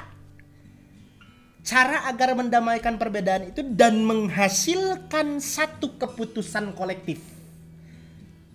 [1.60, 7.39] cara agar mendamaikan perbedaan itu dan menghasilkan satu keputusan kolektif.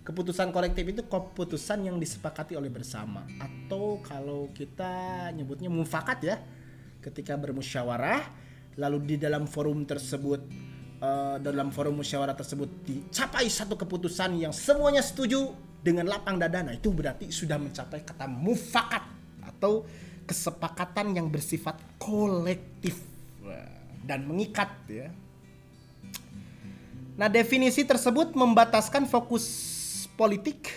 [0.05, 6.37] Keputusan kolektif itu keputusan yang disepakati oleh bersama atau kalau kita nyebutnya mufakat ya.
[7.01, 8.21] Ketika bermusyawarah
[8.77, 10.45] lalu di dalam forum tersebut
[11.01, 16.61] uh, dalam forum musyawarah tersebut dicapai satu keputusan yang semuanya setuju dengan lapang dada.
[16.61, 19.05] Nah, itu berarti sudah mencapai kata mufakat
[19.41, 19.89] atau
[20.29, 23.01] kesepakatan yang bersifat kolektif
[24.05, 25.09] dan mengikat ya.
[27.17, 29.74] Nah, definisi tersebut membataskan fokus
[30.15, 30.71] politik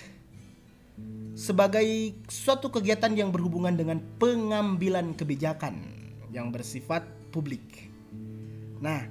[1.37, 5.77] sebagai suatu kegiatan yang berhubungan dengan pengambilan kebijakan
[6.33, 7.93] yang bersifat publik.
[8.81, 9.05] Nah,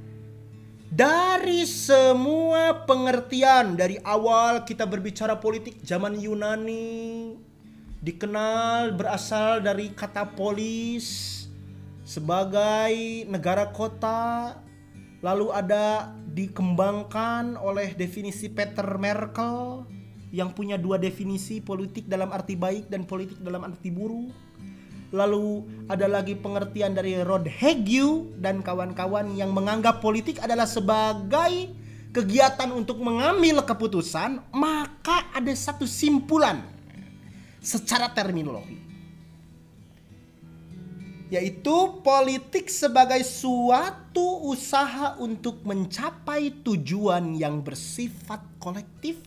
[0.91, 7.35] dari semua pengertian dari awal kita berbicara politik zaman Yunani
[8.03, 11.35] dikenal berasal dari kata polis
[12.07, 14.59] sebagai negara kota
[15.27, 19.83] lalu ada dikembangkan oleh definisi Peter Merkel
[20.37, 24.29] yang punya dua definisi politik dalam arti baik dan politik dalam arti buruk.
[25.17, 31.73] Lalu ada lagi pengertian dari Rod Hegel dan kawan-kawan yang menganggap politik adalah sebagai
[32.13, 36.65] kegiatan untuk mengambil keputusan maka ada satu simpulan
[37.61, 38.81] secara terminologi
[41.29, 49.19] yaitu politik sebagai suatu usaha untuk mencapai tujuan yang bersifat kolektif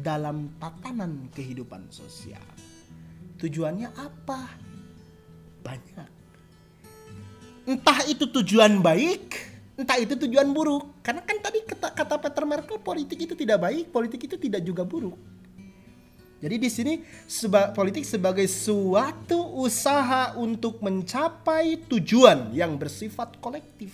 [0.00, 2.42] dalam tatanan kehidupan sosial.
[3.36, 4.40] Tujuannya apa?
[5.60, 6.10] Banyak.
[7.66, 9.34] Entah itu tujuan baik,
[9.74, 11.02] entah itu tujuan buruk.
[11.02, 14.86] Karena kan tadi kata, kata Peter Merkel politik itu tidak baik, politik itu tidak juga
[14.86, 15.18] buruk.
[16.36, 23.90] Jadi di sini seba, politik sebagai suatu usaha untuk mencapai tujuan yang bersifat kolektif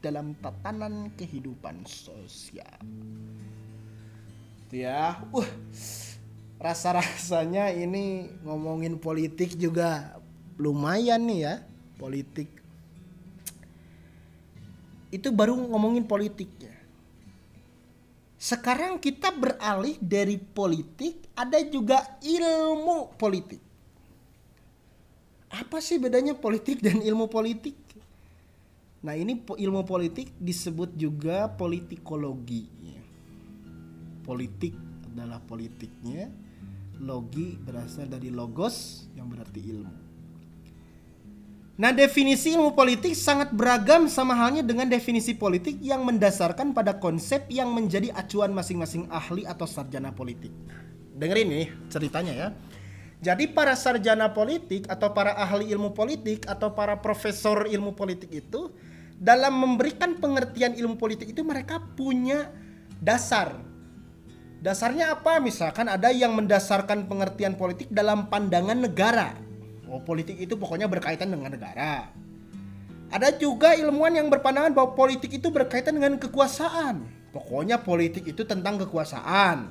[0.00, 2.80] dalam tatanan kehidupan sosial.
[4.72, 5.48] Ya, uh,
[6.56, 10.16] rasa-rasanya ini ngomongin politik juga
[10.56, 11.54] lumayan nih ya,
[12.00, 12.48] politik.
[15.12, 16.72] Itu baru ngomongin politik ya.
[18.40, 23.60] Sekarang kita beralih dari politik, ada juga ilmu politik.
[25.52, 27.76] Apa sih bedanya politik dan ilmu politik?
[29.04, 32.81] Nah, ini ilmu politik disebut juga politikologi.
[34.22, 34.74] Politik
[35.10, 36.30] adalah politiknya,
[37.02, 39.94] logi berasal dari logos yang berarti ilmu.
[41.82, 47.48] Nah, definisi ilmu politik sangat beragam sama halnya dengan definisi politik yang mendasarkan pada konsep
[47.50, 50.52] yang menjadi acuan masing-masing ahli atau sarjana politik.
[51.16, 52.48] Dengerin nih ceritanya ya.
[53.22, 58.70] Jadi para sarjana politik atau para ahli ilmu politik atau para profesor ilmu politik itu
[59.16, 62.50] dalam memberikan pengertian ilmu politik itu mereka punya
[62.98, 63.71] dasar.
[64.62, 65.42] Dasarnya apa?
[65.42, 69.34] Misalkan ada yang mendasarkan pengertian politik dalam pandangan negara
[69.92, 72.08] Oh, politik itu pokoknya berkaitan dengan negara.
[73.12, 77.04] Ada juga ilmuwan yang berpandangan bahwa politik itu berkaitan dengan kekuasaan.
[77.28, 79.68] Pokoknya politik itu tentang kekuasaan.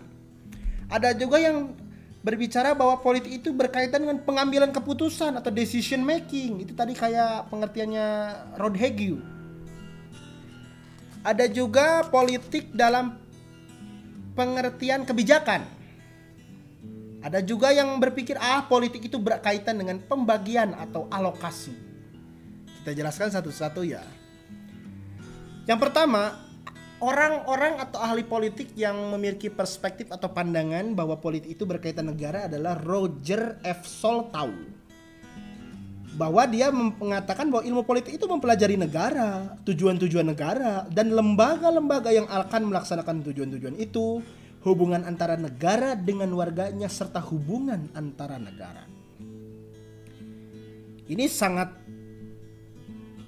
[0.93, 1.73] Ada juga yang
[2.21, 6.69] berbicara bahwa politik itu berkaitan dengan pengambilan keputusan atau decision making.
[6.69, 8.07] Itu tadi kayak pengertiannya
[8.61, 9.17] Rod Hegel.
[11.25, 13.17] Ada juga politik dalam
[14.33, 15.81] pengertian kebijakan
[17.21, 21.73] ada juga yang berpikir ah politik itu berkaitan dengan pembagian atau alokasi.
[22.81, 24.01] Kita jelaskan satu-satu ya.
[25.69, 26.33] Yang pertama,
[26.97, 32.73] orang-orang atau ahli politik yang memiliki perspektif atau pandangan bahwa politik itu berkaitan negara adalah
[32.81, 33.85] Roger F.
[33.85, 34.49] Soltau.
[36.21, 42.69] Bahwa dia mengatakan bahwa ilmu politik itu mempelajari negara, tujuan-tujuan negara, dan lembaga-lembaga yang akan
[42.69, 44.21] melaksanakan tujuan-tujuan itu
[44.61, 48.85] hubungan antara negara dengan warganya serta hubungan antara negara.
[51.09, 51.73] Ini sangat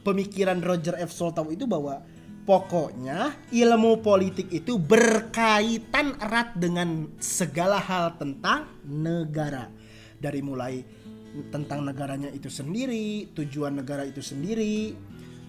[0.05, 1.09] pemikiran Roger F.
[1.09, 2.05] Soltau itu bahwa
[2.45, 9.73] pokoknya ilmu politik itu berkaitan erat dengan segala hal tentang negara.
[10.21, 11.02] Dari mulai
[11.49, 14.93] tentang negaranya itu sendiri, tujuan negara itu sendiri,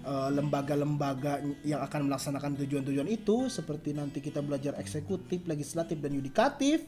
[0.05, 6.85] Eh, lembaga-lembaga yang akan melaksanakan tujuan-tujuan itu seperti nanti kita belajar eksekutif, legislatif dan yudikatif.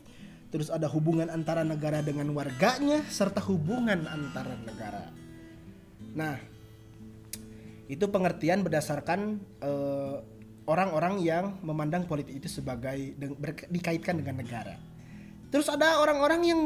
[0.53, 5.09] Terus ada hubungan antara negara dengan warganya serta hubungan antara negara.
[6.13, 6.37] Nah,
[7.89, 10.17] itu pengertian berdasarkan eh,
[10.69, 13.17] orang-orang yang memandang politik itu sebagai
[13.73, 14.77] dikaitkan dengan negara.
[15.49, 16.61] Terus ada orang-orang yang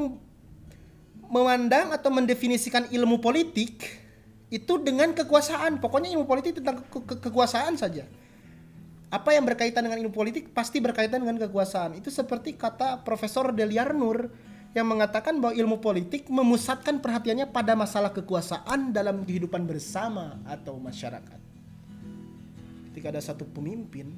[1.31, 4.03] memandang atau mendefinisikan ilmu politik
[4.51, 5.79] Itu dengan kekuasaan.
[5.79, 8.03] Pokoknya ilmu politik tentang ke ke kekuasaan saja.
[9.07, 11.95] Apa yang berkaitan dengan ilmu politik pasti berkaitan dengan kekuasaan.
[11.95, 14.27] Itu seperti kata Profesor Deliar Nur
[14.75, 21.39] yang mengatakan bahwa ilmu politik memusatkan perhatiannya pada masalah kekuasaan dalam kehidupan bersama atau masyarakat.
[22.91, 24.15] Ketika ada satu pemimpin,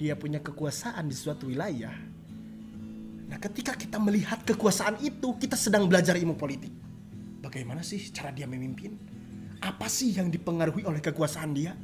[0.00, 2.07] dia punya kekuasaan di suatu wilayah.
[3.28, 6.72] Nah, ketika kita melihat kekuasaan itu, kita sedang belajar ilmu politik.
[7.44, 8.96] Bagaimana sih cara dia memimpin?
[9.60, 11.76] Apa sih yang dipengaruhi oleh kekuasaan dia?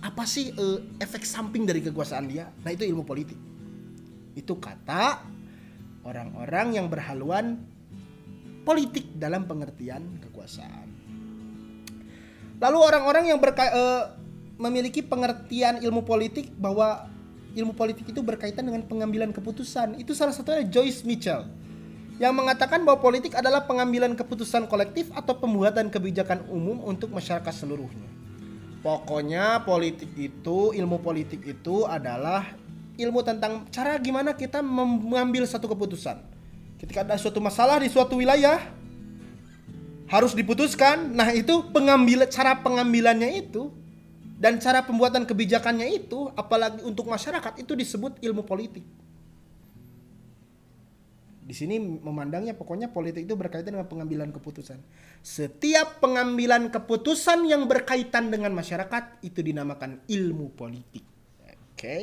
[0.00, 2.48] Apa sih uh, efek samping dari kekuasaan dia?
[2.64, 3.36] Nah, itu ilmu politik.
[4.32, 5.28] Itu kata
[6.08, 7.60] orang-orang yang berhaluan
[8.64, 10.88] politik dalam pengertian kekuasaan.
[12.62, 14.04] Lalu orang-orang yang berka uh,
[14.56, 17.11] memiliki pengertian ilmu politik bahwa
[17.52, 20.00] ilmu politik itu berkaitan dengan pengambilan keputusan.
[20.00, 21.48] Itu salah satunya Joyce Mitchell
[22.20, 28.08] yang mengatakan bahwa politik adalah pengambilan keputusan kolektif atau pembuatan kebijakan umum untuk masyarakat seluruhnya.
[28.82, 32.54] Pokoknya politik itu, ilmu politik itu adalah
[32.98, 36.18] ilmu tentang cara gimana kita mengambil satu keputusan.
[36.82, 38.58] Ketika ada suatu masalah di suatu wilayah
[40.12, 41.16] harus diputuskan.
[41.16, 43.72] Nah, itu pengambil cara pengambilannya itu
[44.42, 48.82] dan cara pembuatan kebijakannya itu apalagi untuk masyarakat itu disebut ilmu politik.
[51.46, 54.82] Di sini memandangnya pokoknya politik itu berkaitan dengan pengambilan keputusan.
[55.22, 61.06] Setiap pengambilan keputusan yang berkaitan dengan masyarakat itu dinamakan ilmu politik.
[61.38, 61.54] Oke.
[61.78, 62.02] Okay.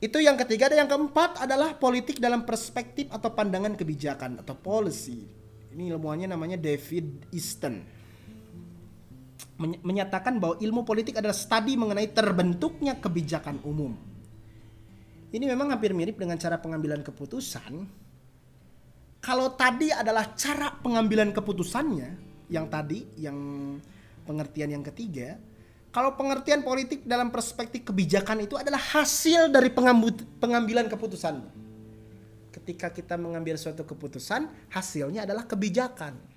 [0.00, 5.28] Itu yang ketiga dan yang keempat adalah politik dalam perspektif atau pandangan kebijakan atau policy.
[5.76, 8.01] Ini ilmuannya namanya David Easton
[9.62, 13.94] menyatakan bahwa ilmu politik adalah studi mengenai terbentuknya kebijakan umum.
[15.32, 17.72] Ini memang hampir mirip dengan cara pengambilan keputusan.
[19.22, 22.10] Kalau tadi adalah cara pengambilan keputusannya,
[22.50, 23.38] yang tadi, yang
[24.26, 25.38] pengertian yang ketiga,
[25.94, 29.70] kalau pengertian politik dalam perspektif kebijakan itu adalah hasil dari
[30.40, 31.38] pengambilan keputusan.
[32.52, 36.31] Ketika kita mengambil suatu keputusan, hasilnya adalah kebijakan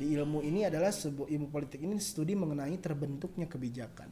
[0.00, 4.08] di ilmu ini adalah sebuah ilmu politik ini studi mengenai terbentuknya kebijakan.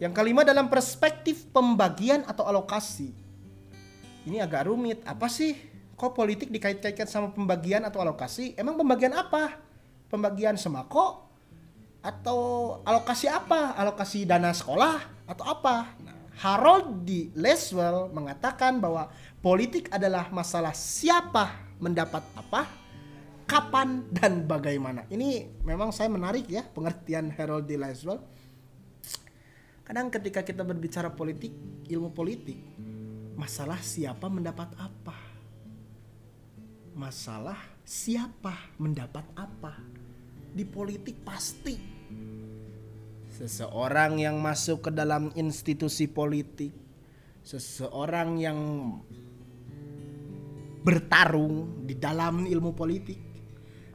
[0.00, 3.12] Yang kelima dalam perspektif pembagian atau alokasi.
[4.24, 5.04] Ini agak rumit.
[5.04, 5.52] Apa sih?
[5.92, 8.56] Kok politik dikait-kaitkan sama pembagian atau alokasi?
[8.56, 9.60] Emang pembagian apa?
[10.08, 11.28] Pembagian semako?
[12.00, 13.76] Atau alokasi apa?
[13.76, 15.28] Alokasi dana sekolah?
[15.28, 15.92] Atau apa?
[16.00, 17.28] Nah, Harold D.
[17.36, 19.12] Leswell mengatakan bahwa
[19.44, 22.79] politik adalah masalah siapa mendapat apa
[23.50, 25.10] kapan dan bagaimana.
[25.10, 27.74] Ini memang saya menarik ya pengertian Harold D.
[27.74, 28.22] Laswell.
[29.82, 31.50] Kadang ketika kita berbicara politik,
[31.90, 32.54] ilmu politik,
[33.34, 35.18] masalah siapa mendapat apa.
[36.94, 39.82] Masalah siapa mendapat apa.
[40.54, 41.74] Di politik pasti
[43.34, 46.70] seseorang yang masuk ke dalam institusi politik,
[47.42, 48.58] seseorang yang
[50.86, 53.29] bertarung di dalam ilmu politik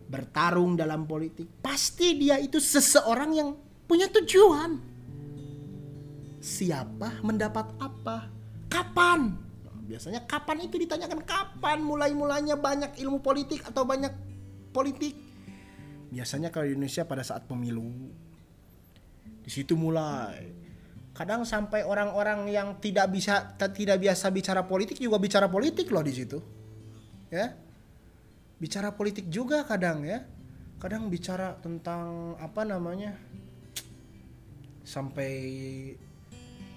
[0.06, 3.50] bertarung dalam politik, pasti dia itu seseorang yang
[3.90, 4.78] punya tujuan.
[6.42, 8.30] Siapa mendapat apa?
[8.70, 9.34] Kapan?
[9.86, 14.14] Biasanya kapan itu ditanyakan kapan mulai-mulanya banyak ilmu politik atau banyak
[14.74, 15.14] politik.
[16.10, 17.86] Biasanya kalau di Indonesia pada saat pemilu.
[19.46, 20.66] Di situ mulai.
[21.14, 26.14] Kadang sampai orang-orang yang tidak bisa tidak biasa bicara politik juga bicara politik loh di
[26.14, 26.38] situ.
[27.30, 27.65] Ya
[28.60, 30.24] bicara politik juga kadang ya.
[30.80, 33.16] Kadang bicara tentang apa namanya
[34.86, 35.34] sampai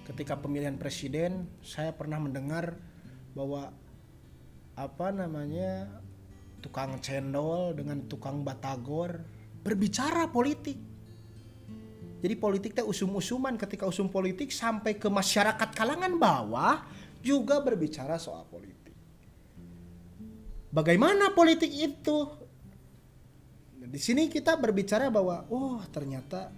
[0.09, 2.73] ketika pemilihan presiden saya pernah mendengar
[3.37, 3.69] bahwa
[4.73, 5.85] apa namanya
[6.63, 9.21] tukang cendol dengan tukang batagor
[9.61, 10.79] berbicara politik.
[12.19, 13.55] Jadi politik teh usum-usuman.
[13.55, 16.83] Ketika usum politik sampai ke masyarakat kalangan bawah
[17.23, 18.78] juga berbicara soal politik
[20.69, 22.29] Bagaimana politik itu?
[23.89, 26.53] Di sini kita berbicara bahwa oh ternyata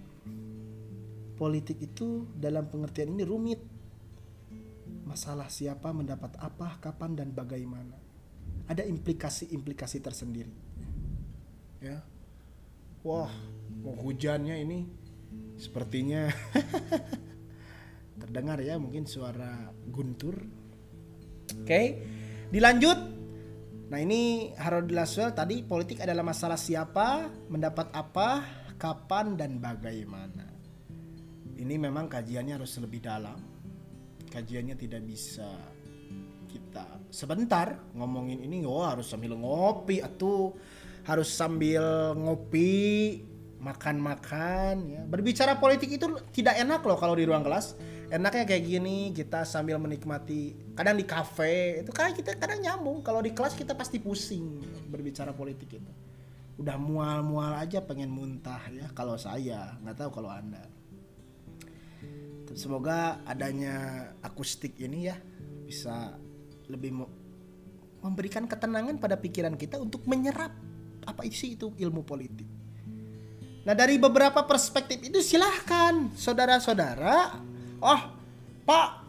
[1.40, 3.60] politik itu dalam pengertian ini rumit.
[5.08, 7.96] Masalah siapa mendapat apa, kapan dan bagaimana.
[8.68, 10.52] Ada implikasi-implikasi tersendiri.
[11.80, 12.04] Ya.
[13.02, 13.32] Wah,
[13.82, 14.86] mau hujannya ini
[15.58, 16.30] sepertinya
[18.20, 20.36] terdengar ya mungkin suara guntur.
[20.36, 21.64] Oke.
[21.64, 21.86] Okay.
[22.52, 23.11] Dilanjut
[23.92, 28.40] Nah ini Harold Laswell tadi politik adalah masalah siapa, mendapat apa,
[28.80, 30.48] kapan dan bagaimana.
[31.60, 33.36] Ini memang kajiannya harus lebih dalam.
[34.32, 35.44] Kajiannya tidak bisa
[36.48, 40.52] kita sebentar ngomongin ini oh harus sambil ngopi atau
[41.08, 43.20] harus sambil ngopi
[43.56, 47.72] makan-makan ya berbicara politik itu tidak enak loh kalau di ruang kelas
[48.12, 53.00] enaknya kayak gini kita sambil menikmati kadang di kafe itu kan kita kadang nyambung.
[53.00, 54.60] Kalau di kelas kita pasti pusing
[54.92, 55.92] berbicara politik itu.
[56.60, 60.60] Udah mual-mual aja pengen muntah ya kalau saya nggak tahu kalau anda.
[62.52, 65.16] Semoga adanya akustik ini ya
[65.64, 66.12] bisa
[66.68, 66.92] lebih
[68.04, 70.52] memberikan ketenangan pada pikiran kita untuk menyerap
[71.08, 72.44] apa isi itu ilmu politik.
[73.64, 77.40] Nah dari beberapa perspektif itu silahkan saudara-saudara,
[77.82, 78.00] oh
[78.62, 79.02] pak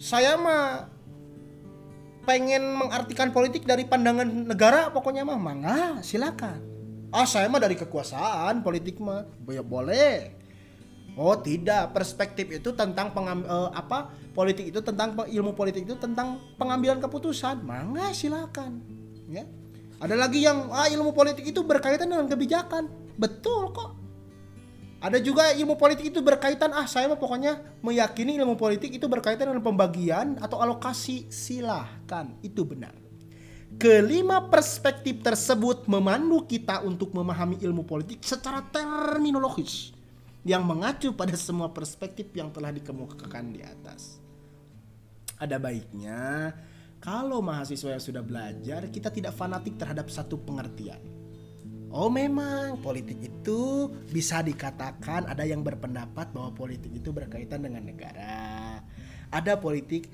[0.00, 0.88] saya mah
[2.26, 6.58] pengen mengartikan politik dari pandangan negara pokoknya mah mangga silakan.
[7.14, 10.36] Ah saya mah dari kekuasaan politik mah ya boleh
[11.16, 16.36] Oh tidak, perspektif itu tentang pengam, uh, apa politik itu tentang ilmu politik itu tentang
[16.60, 17.64] pengambilan keputusan.
[17.64, 18.84] Mangga silakan,
[19.32, 19.48] ya.
[19.96, 22.92] Ada lagi yang ah ilmu politik itu berkaitan dengan kebijakan.
[23.16, 23.96] Betul kok.
[24.96, 29.52] Ada juga ilmu politik itu berkaitan ah saya mah pokoknya meyakini ilmu politik itu berkaitan
[29.52, 31.28] dengan pembagian atau alokasi.
[31.28, 32.96] Silahkan, itu benar.
[33.76, 39.92] Kelima perspektif tersebut memandu kita untuk memahami ilmu politik secara terminologis
[40.46, 44.22] yang mengacu pada semua perspektif yang telah dikemukakan di atas.
[45.36, 46.54] Ada baiknya
[47.02, 51.15] kalau mahasiswa yang sudah belajar kita tidak fanatik terhadap satu pengertian.
[51.96, 58.84] Oh memang politik itu bisa dikatakan ada yang berpendapat bahwa politik itu berkaitan dengan negara.
[59.32, 60.12] Ada politik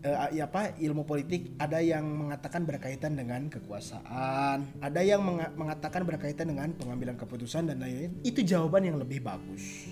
[0.00, 5.20] uh, ya apa ilmu politik ada yang mengatakan berkaitan dengan kekuasaan, ada yang
[5.52, 8.16] mengatakan berkaitan dengan pengambilan keputusan dan lain-lain.
[8.24, 9.84] Itu jawaban yang lebih bagus.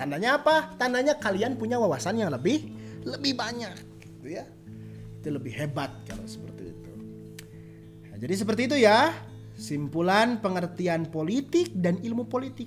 [0.00, 0.72] Tandanya apa?
[0.80, 2.72] Tandanya kalian punya wawasan yang lebih
[3.04, 4.48] lebih banyak, gitu ya.
[5.20, 6.92] Itu lebih hebat kalau seperti itu.
[8.08, 9.12] Nah, jadi seperti itu ya.
[9.62, 12.66] Simpulan pengertian politik dan ilmu politik.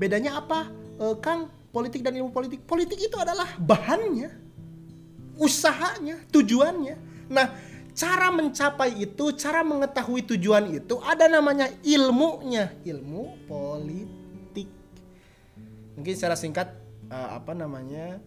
[0.00, 1.52] Bedanya apa, e, Kang?
[1.68, 2.64] Politik dan ilmu politik.
[2.64, 4.32] Politik itu adalah bahannya
[5.36, 6.96] usahanya, tujuannya.
[7.32, 7.52] Nah,
[7.92, 14.68] cara mencapai itu, cara mengetahui tujuan itu ada namanya ilmunya, ilmu politik.
[15.96, 16.72] Mungkin secara singkat
[17.12, 18.20] uh, apa namanya?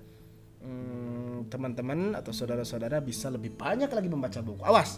[0.66, 4.62] hmm, teman-teman atau saudara-saudara bisa lebih banyak lagi membaca buku.
[4.66, 4.98] Awas,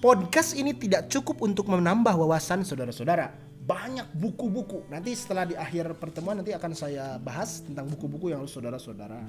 [0.00, 3.30] podcast ini tidak cukup untuk menambah wawasan saudara-saudara.
[3.60, 4.88] Banyak buku-buku.
[4.90, 9.22] Nanti setelah di akhir pertemuan nanti akan saya bahas tentang buku-buku yang harus saudara-saudara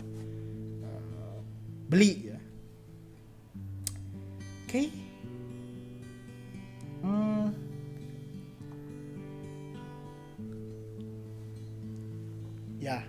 [1.92, 2.40] beli ya
[4.64, 4.88] oke okay.
[7.04, 7.48] hmm.
[12.80, 13.04] ya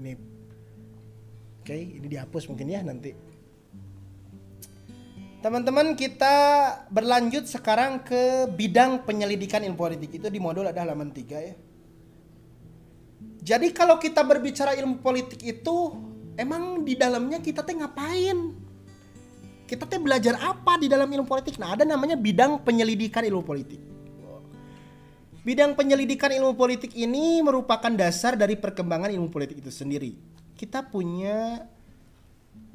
[0.00, 3.12] ini oke okay, ini dihapus mungkin ya nanti
[5.44, 6.36] Teman-teman kita
[6.88, 11.52] berlanjut sekarang ke bidang penyelidikan ilmu politik itu di modul ada halaman 3 ya.
[13.44, 16.00] Jadi kalau kita berbicara ilmu politik itu
[16.40, 18.56] emang di dalamnya kita teh ngapain?
[19.68, 21.60] Kita teh belajar apa di dalam ilmu politik?
[21.60, 23.84] Nah, ada namanya bidang penyelidikan ilmu politik.
[25.44, 30.16] Bidang penyelidikan ilmu politik ini merupakan dasar dari perkembangan ilmu politik itu sendiri.
[30.56, 31.68] Kita punya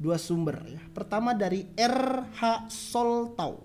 [0.00, 0.80] dua sumber ya.
[0.96, 2.72] Pertama dari R.H.
[2.72, 3.60] Soltau.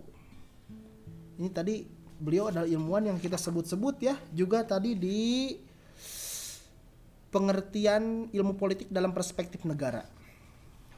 [1.39, 1.87] Ini tadi
[2.19, 5.55] beliau adalah ilmuwan yang kita sebut-sebut ya, juga tadi di
[7.31, 10.03] pengertian ilmu politik dalam perspektif negara.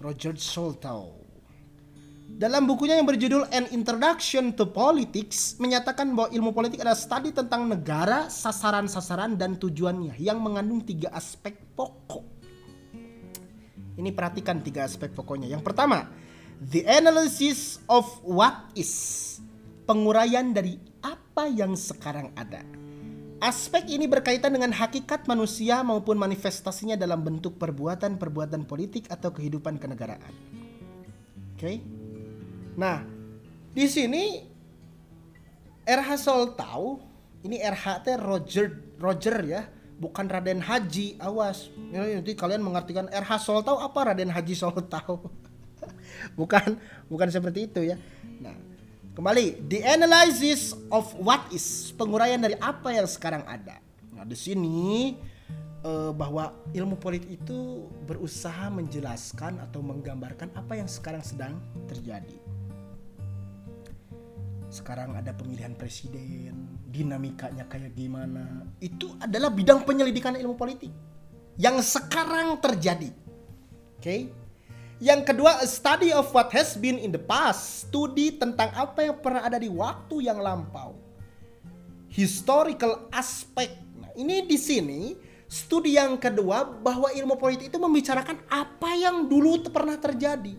[0.02, 1.26] Roger Soltau.
[2.28, 7.66] Dalam bukunya yang berjudul An Introduction to Politics menyatakan bahwa ilmu politik adalah studi tentang
[7.66, 12.37] negara, sasaran-sasaran dan tujuannya yang mengandung tiga aspek pokok.
[13.98, 15.50] Ini perhatikan tiga aspek pokoknya.
[15.50, 16.06] Yang pertama,
[16.62, 18.94] the analysis of what is.
[19.90, 22.62] Penguraian dari apa yang sekarang ada.
[23.38, 30.34] Aspek ini berkaitan dengan hakikat manusia maupun manifestasinya dalam bentuk perbuatan-perbuatan politik atau kehidupan kenegaraan.
[31.54, 31.62] Oke.
[31.62, 31.76] Okay?
[32.78, 33.02] Nah,
[33.74, 34.42] di sini
[35.86, 36.10] RH
[36.58, 36.88] tahu
[37.46, 38.68] ini RH teh Roger
[38.98, 39.62] Roger ya,
[39.98, 41.18] bukan Raden Haji.
[41.22, 41.74] Awas.
[41.92, 44.54] Nanti kalian mengartikan RH tahu apa Raden Haji
[44.88, 45.18] tahu?
[46.40, 46.78] bukan
[47.10, 47.98] bukan seperti itu ya.
[48.42, 48.56] Nah,
[49.18, 53.82] Kembali, the analysis of what is, penguraian dari apa yang sekarang ada.
[54.14, 55.18] Nah, di sini
[55.82, 61.58] uh, bahwa ilmu politik itu berusaha menjelaskan atau menggambarkan apa yang sekarang sedang
[61.90, 62.38] terjadi.
[64.70, 68.66] Sekarang ada pemilihan presiden, dinamikanya kayak gimana.
[68.82, 70.90] Itu adalah bidang penyelidikan ilmu politik
[71.62, 73.14] yang sekarang terjadi.
[73.98, 74.02] Oke.
[74.02, 74.22] Okay?
[74.98, 77.86] Yang kedua, a study of what has been in the past.
[77.86, 80.98] Studi tentang apa yang pernah ada di waktu yang lampau.
[82.10, 83.78] Historical aspect.
[84.02, 85.14] Nah, ini di sini
[85.46, 90.58] studi yang kedua bahwa ilmu politik itu membicarakan apa yang dulu pernah terjadi.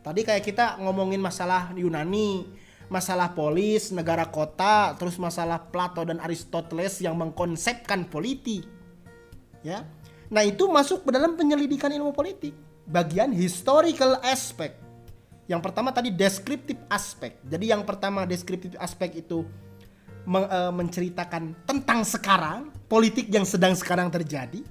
[0.00, 2.46] Tadi kayak kita ngomongin masalah Yunani,
[2.90, 8.66] masalah polis, negara kota, terus masalah Plato dan Aristoteles yang mengkonsepkan politik.
[9.62, 9.86] Ya.
[10.26, 12.52] Nah, itu masuk ke dalam penyelidikan ilmu politik
[12.90, 14.76] bagian historical aspect.
[15.46, 17.38] Yang pertama tadi descriptive aspect.
[17.46, 19.46] Jadi yang pertama descriptive aspect itu
[20.26, 24.62] men e, menceritakan tentang sekarang, politik yang sedang sekarang terjadi.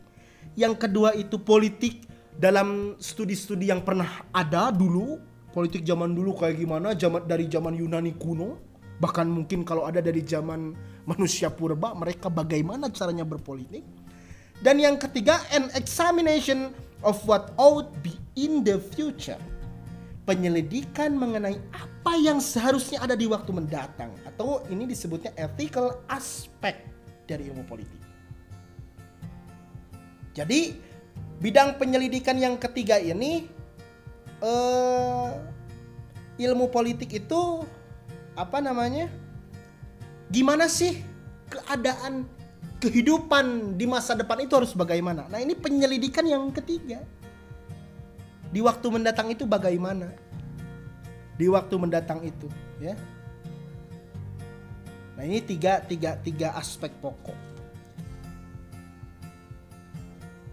[0.56, 6.94] Yang kedua itu politik dalam studi-studi yang pernah ada dulu, politik zaman dulu kayak gimana,
[6.94, 8.62] zaman dari zaman Yunani kuno,
[9.02, 10.74] bahkan mungkin kalau ada dari zaman
[11.10, 13.82] manusia purba, mereka bagaimana caranya berpolitik.
[14.60, 16.76] Dan yang ketiga, an examination
[17.08, 19.40] of what ought be in the future.
[20.28, 26.86] Penyelidikan mengenai apa yang seharusnya ada di waktu mendatang atau ini disebutnya ethical aspect
[27.26, 27.98] dari ilmu politik.
[30.38, 30.78] Jadi
[31.42, 33.50] bidang penyelidikan yang ketiga ini
[34.44, 35.36] uh,
[36.40, 37.64] ilmu politik itu
[38.36, 39.12] apa namanya?
[40.30, 41.02] Gimana sih
[41.50, 42.30] keadaan
[42.80, 45.28] kehidupan di masa depan itu harus bagaimana.
[45.28, 47.04] Nah ini penyelidikan yang ketiga.
[48.50, 50.10] Di waktu mendatang itu bagaimana?
[51.38, 52.50] Di waktu mendatang itu,
[52.82, 52.98] ya.
[55.14, 57.49] Nah ini tiga, tiga, tiga aspek pokok.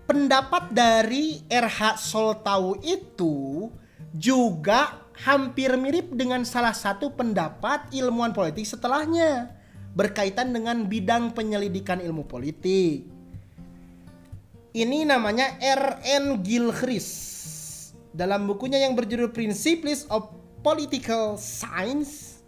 [0.07, 3.67] Pendapat dari RH Soltau itu
[4.15, 9.51] juga hampir mirip dengan salah satu pendapat ilmuwan politik setelahnya
[9.99, 13.03] berkaitan dengan bidang penyelidikan ilmu politik.
[14.77, 16.39] Ini namanya R.N.
[16.45, 17.27] Gilchrist.
[18.15, 20.31] Dalam bukunya yang berjudul Principles of
[20.63, 22.45] Political Science,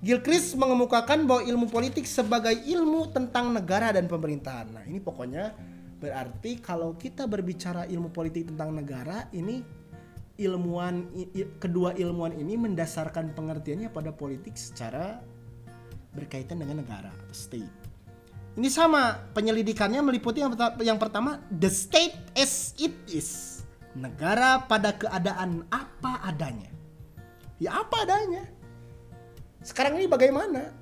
[0.00, 4.70] Gilchrist mengemukakan bahwa ilmu politik sebagai ilmu tentang negara dan pemerintahan.
[4.70, 5.54] Nah, ini pokoknya
[6.02, 9.62] berarti kalau kita berbicara ilmu politik tentang negara, ini
[10.42, 11.06] ilmuwan
[11.62, 15.22] kedua ilmuwan ini mendasarkan pengertiannya pada politik secara
[16.10, 17.70] berkaitan dengan negara state.
[18.52, 20.52] Ini sama penyelidikannya meliputi yang,
[20.84, 23.62] yang pertama the state as it is.
[23.96, 26.68] Negara pada keadaan apa adanya.
[27.56, 28.44] Ya apa adanya.
[29.62, 30.81] Sekarang ini bagaimana.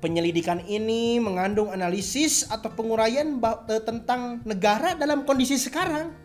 [0.00, 3.36] Penyelidikan ini mengandung analisis atau penguraian
[3.84, 6.16] tentang negara dalam kondisi sekarang.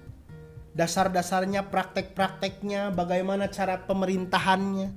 [0.75, 4.95] Dasar-dasarnya, praktek-prakteknya, bagaimana cara pemerintahannya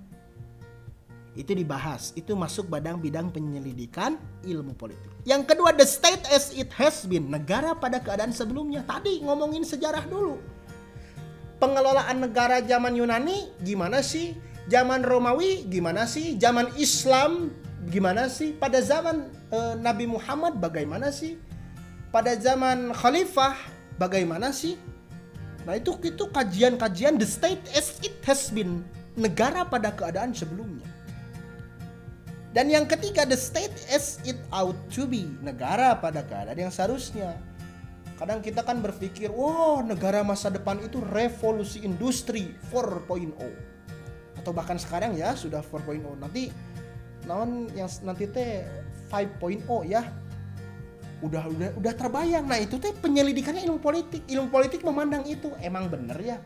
[1.38, 2.10] itu dibahas.
[2.18, 5.10] Itu masuk badang bidang penyelidikan ilmu politik.
[5.22, 7.30] Yang kedua, the state as it has been.
[7.30, 8.82] Negara pada keadaan sebelumnya.
[8.86, 10.38] Tadi ngomongin sejarah dulu.
[11.62, 14.34] Pengelolaan negara zaman Yunani gimana sih?
[14.66, 16.34] Zaman Romawi gimana sih?
[16.38, 17.54] Zaman Islam
[17.88, 18.52] gimana sih?
[18.54, 21.40] Pada zaman uh, Nabi Muhammad bagaimana sih?
[22.12, 23.56] Pada zaman Khalifah
[23.96, 24.76] bagaimana sih?
[25.64, 28.80] Nah itu itu kajian-kajian the state as it has been
[29.18, 30.86] negara pada keadaan sebelumnya.
[32.56, 35.28] Dan yang ketiga, the state as it ought to be.
[35.44, 37.36] Negara pada keadaan yang seharusnya.
[38.16, 43.36] Kadang kita kan berpikir, wow negara masa depan itu revolusi industri 4.0.
[44.40, 46.02] Atau bahkan sekarang ya sudah 4.0.
[46.18, 46.50] Nanti
[47.28, 48.64] naon yang nanti teh
[49.12, 50.02] 5.0 ya.
[51.20, 52.48] Udah udah udah terbayang.
[52.48, 54.24] Nah, itu teh penyelidikannya ilmu politik.
[54.24, 56.38] Ilmu politik memandang itu emang bener ya.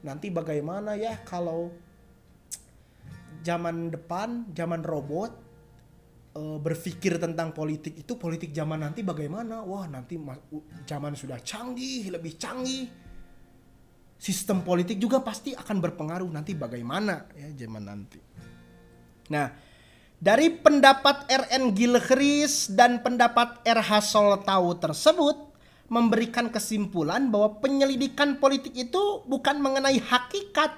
[0.00, 1.68] Nanti bagaimana ya kalau
[3.44, 5.30] zaman depan, zaman robot
[6.36, 9.64] uh, berpikir tentang politik itu politik zaman nanti bagaimana?
[9.64, 10.16] Wah, nanti
[10.86, 12.88] zaman sudah canggih, lebih canggih.
[14.20, 18.20] Sistem politik juga pasti akan berpengaruh nanti bagaimana ya zaman nanti.
[19.32, 19.69] Nah,
[20.20, 25.48] dari pendapat RN Gilchrist dan pendapat RH Soltau tersebut
[25.88, 30.76] memberikan kesimpulan bahwa penyelidikan politik itu bukan mengenai hakikat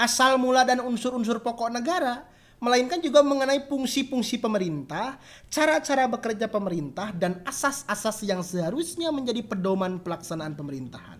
[0.00, 2.24] asal mula dan unsur-unsur pokok negara,
[2.58, 5.20] melainkan juga mengenai fungsi-fungsi pemerintah,
[5.52, 11.18] cara-cara bekerja pemerintah, dan asas-asas yang seharusnya menjadi pedoman pelaksanaan pemerintahan.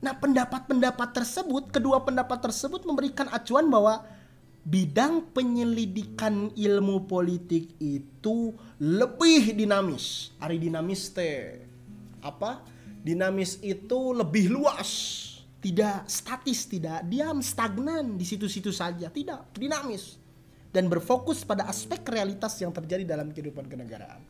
[0.00, 4.02] Nah, pendapat-pendapat tersebut, kedua pendapat tersebut memberikan acuan bahwa
[4.64, 10.34] bidang penyelidikan ilmu politik itu lebih dinamis.
[10.40, 11.64] Ari dinamis teh
[12.20, 12.60] apa?
[13.00, 15.16] Dinamis itu lebih luas
[15.60, 20.16] tidak statis, tidak diam, stagnan di situ-situ saja, tidak dinamis
[20.72, 24.24] dan berfokus pada aspek realitas yang terjadi dalam kehidupan kenegaraan.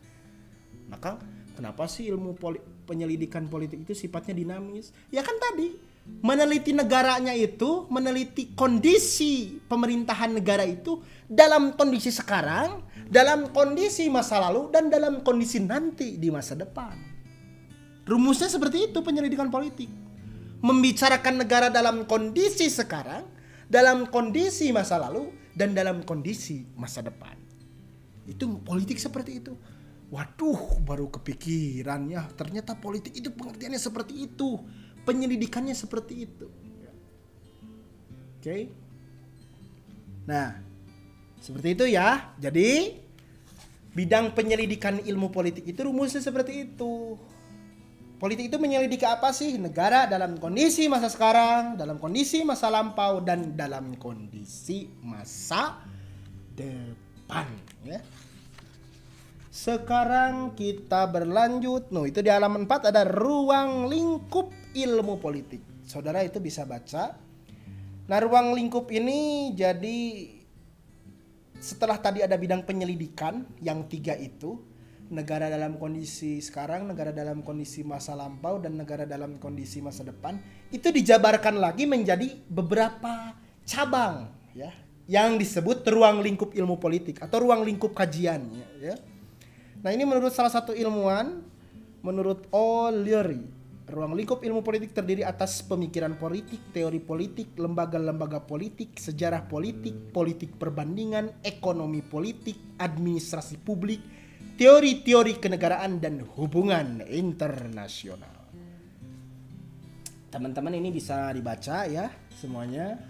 [0.91, 1.22] Maka
[1.61, 4.97] Kenapa sih ilmu poli- penyelidikan politik itu sifatnya dinamis?
[5.12, 5.76] Ya kan tadi
[6.19, 11.01] meneliti negaranya itu, meneliti kondisi pemerintahan negara itu
[11.31, 16.93] dalam kondisi sekarang, dalam kondisi masa lalu dan dalam kondisi nanti di masa depan.
[18.11, 19.89] Rumusnya seperti itu penyelidikan politik.
[20.61, 23.25] Membicarakan negara dalam kondisi sekarang,
[23.71, 27.39] dalam kondisi masa lalu dan dalam kondisi masa depan.
[28.29, 29.55] Itu politik seperti itu.
[30.11, 32.27] Waduh, baru kepikiran ya.
[32.35, 34.59] Ternyata politik itu pengertiannya seperti itu.
[35.11, 36.47] Penyelidikannya seperti itu.
[38.39, 38.71] Oke.
[40.25, 40.57] Nah,
[41.43, 42.31] seperti itu ya.
[42.39, 42.95] Jadi,
[43.91, 47.19] bidang penyelidikan ilmu politik itu rumusnya seperti itu.
[48.21, 49.57] Politik itu menyelidiki apa sih?
[49.57, 55.81] Negara dalam kondisi masa sekarang, dalam kondisi masa lampau, dan dalam kondisi masa
[56.53, 57.49] depan.
[57.83, 58.05] Ya.
[59.51, 61.91] Sekarang kita berlanjut.
[61.91, 65.59] No, itu di halaman 4 ada ruang lingkup ilmu politik.
[65.83, 67.19] Saudara itu bisa baca.
[68.07, 70.31] Nah, ruang lingkup ini jadi
[71.59, 74.63] setelah tadi ada bidang penyelidikan yang tiga itu,
[75.11, 80.39] negara dalam kondisi sekarang, negara dalam kondisi masa lampau dan negara dalam kondisi masa depan,
[80.71, 83.35] itu dijabarkan lagi menjadi beberapa
[83.67, 84.71] cabang ya
[85.11, 88.47] yang disebut ruang lingkup ilmu politik atau ruang lingkup kajian
[88.79, 88.95] ya.
[89.81, 91.41] Nah ini menurut salah satu ilmuwan,
[92.05, 93.41] menurut O'Leary,
[93.89, 100.61] ruang lingkup ilmu politik terdiri atas pemikiran politik, teori politik, lembaga-lembaga politik, sejarah politik, politik
[100.61, 104.05] perbandingan, ekonomi politik, administrasi publik,
[104.61, 108.37] teori-teori kenegaraan dan hubungan internasional.
[110.28, 113.01] Teman-teman ini bisa dibaca ya semuanya.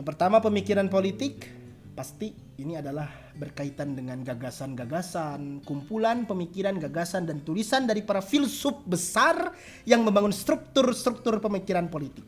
[0.00, 1.59] Yang pertama pemikiran politik
[2.00, 3.04] pasti ini adalah
[3.36, 9.52] berkaitan dengan gagasan-gagasan, kumpulan pemikiran, gagasan dan tulisan dari para filsuf besar
[9.84, 12.24] yang membangun struktur-struktur pemikiran politik.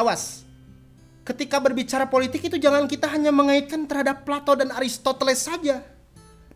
[0.00, 0.48] Awas,
[1.28, 5.84] ketika berbicara politik itu jangan kita hanya mengaitkan terhadap Plato dan Aristoteles saja.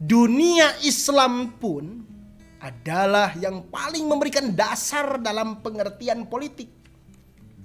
[0.01, 2.09] Dunia Islam pun
[2.57, 6.73] adalah yang paling memberikan dasar dalam pengertian politik.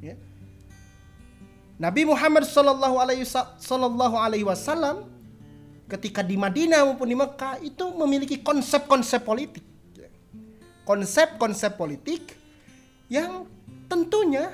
[0.03, 0.19] Ya.
[1.83, 2.95] Nabi Muhammad Sallallahu
[4.15, 5.03] Alaihi Wasallam
[5.91, 9.67] ketika di Madinah maupun di Mekah itu memiliki konsep-konsep politik,
[10.87, 12.39] konsep-konsep politik
[13.11, 13.43] yang
[13.91, 14.47] tentunya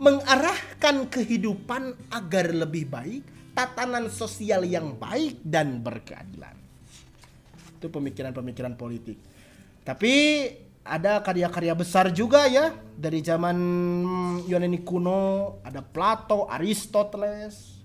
[0.00, 6.56] mengarahkan kehidupan agar lebih baik, tatanan sosial yang baik dan berkeadilan.
[7.76, 9.20] Itu pemikiran-pemikiran politik.
[9.84, 10.14] Tapi
[10.86, 13.58] ada karya-karya besar juga ya dari zaman
[14.46, 17.82] Yunani kuno ada Plato, Aristoteles.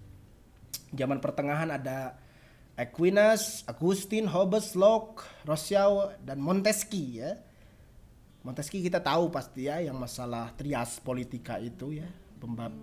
[0.91, 2.19] Zaman pertengahan ada
[2.75, 7.31] Aquinas, Augustine, Hobbes, Locke, Rousseau dan Montesquieu ya.
[8.41, 12.09] Montesquieu kita tahu pasti ya yang masalah trias politika itu ya,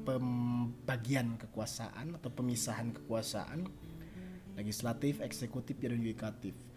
[0.06, 3.66] pembagian kekuasaan atau pemisahan kekuasaan
[4.54, 6.67] legislatif, eksekutif dan yudikatif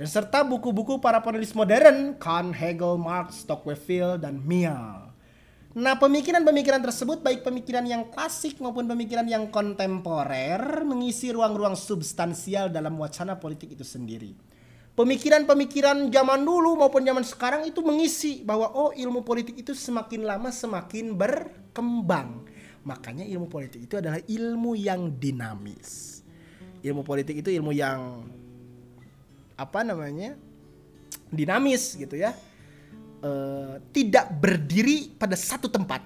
[0.00, 5.12] dan serta buku-buku para penulis modern Kant, Hegel, Marx, Tocqueville, dan Mill.
[5.76, 12.96] Nah, pemikiran-pemikiran tersebut baik pemikiran yang klasik maupun pemikiran yang kontemporer mengisi ruang-ruang substansial dalam
[12.96, 14.32] wacana politik itu sendiri.
[14.96, 20.48] Pemikiran-pemikiran zaman dulu maupun zaman sekarang itu mengisi bahwa oh ilmu politik itu semakin lama
[20.48, 22.48] semakin berkembang.
[22.88, 26.24] Makanya ilmu politik itu adalah ilmu yang dinamis.
[26.80, 28.24] Ilmu politik itu ilmu yang
[29.60, 30.40] apa namanya
[31.28, 32.32] dinamis gitu ya.
[33.20, 33.30] E,
[33.92, 36.00] tidak berdiri pada satu tempat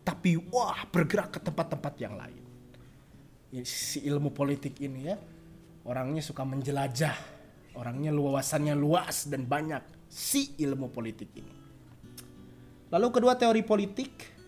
[0.00, 2.40] tapi wah bergerak ke tempat-tempat yang lain.
[3.66, 5.20] Si ilmu politik ini ya
[5.84, 7.12] orangnya suka menjelajah
[7.76, 9.84] orangnya luasannya luas dan banyak.
[10.10, 11.54] Si ilmu politik ini.
[12.90, 14.40] Lalu kedua teori politik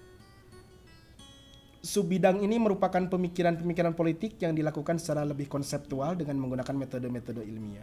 [1.82, 7.82] Subbidang ini merupakan pemikiran-pemikiran politik yang dilakukan secara lebih konseptual dengan menggunakan metode-metode ilmiah.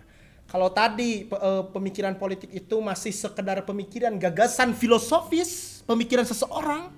[0.50, 1.30] Kalau tadi
[1.70, 6.90] pemikiran politik itu masih sekedar pemikiran gagasan filosofis, pemikiran seseorang,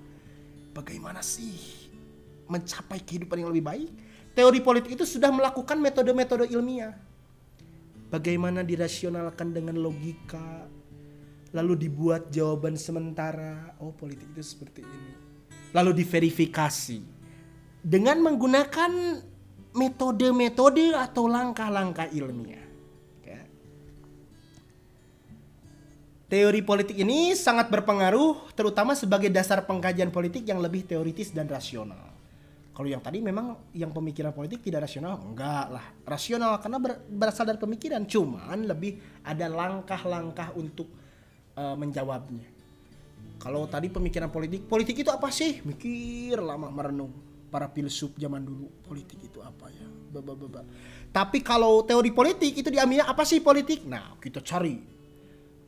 [0.72, 1.92] bagaimana sih
[2.48, 3.90] mencapai kehidupan yang lebih baik?
[4.32, 6.96] Teori politik itu sudah melakukan metode-metode ilmiah.
[8.08, 10.68] Bagaimana dirasionalkan dengan logika,
[11.52, 13.76] lalu dibuat jawaban sementara.
[13.84, 15.12] Oh, politik itu seperti ini.
[15.76, 17.04] Lalu diverifikasi
[17.84, 18.92] dengan menggunakan
[19.76, 22.61] metode-metode atau langkah-langkah ilmiah.
[26.32, 32.08] Teori politik ini sangat berpengaruh terutama sebagai dasar pengkajian politik yang lebih teoritis dan rasional.
[32.72, 35.84] Kalau yang tadi memang yang pemikiran politik tidak rasional, enggak lah.
[36.08, 38.96] Rasional karena ber- berasal dari pemikiran, cuman lebih
[39.28, 40.88] ada langkah-langkah untuk
[41.60, 42.48] uh, menjawabnya.
[43.36, 45.60] Kalau tadi pemikiran politik, politik itu apa sih?
[45.68, 47.12] Mikir lama merenung.
[47.52, 49.84] Para filsuf zaman dulu, politik itu apa ya?
[50.16, 50.64] Baba.
[51.12, 53.84] Tapi kalau teori politik itu diambilnya apa sih politik?
[53.84, 55.01] Nah, kita cari.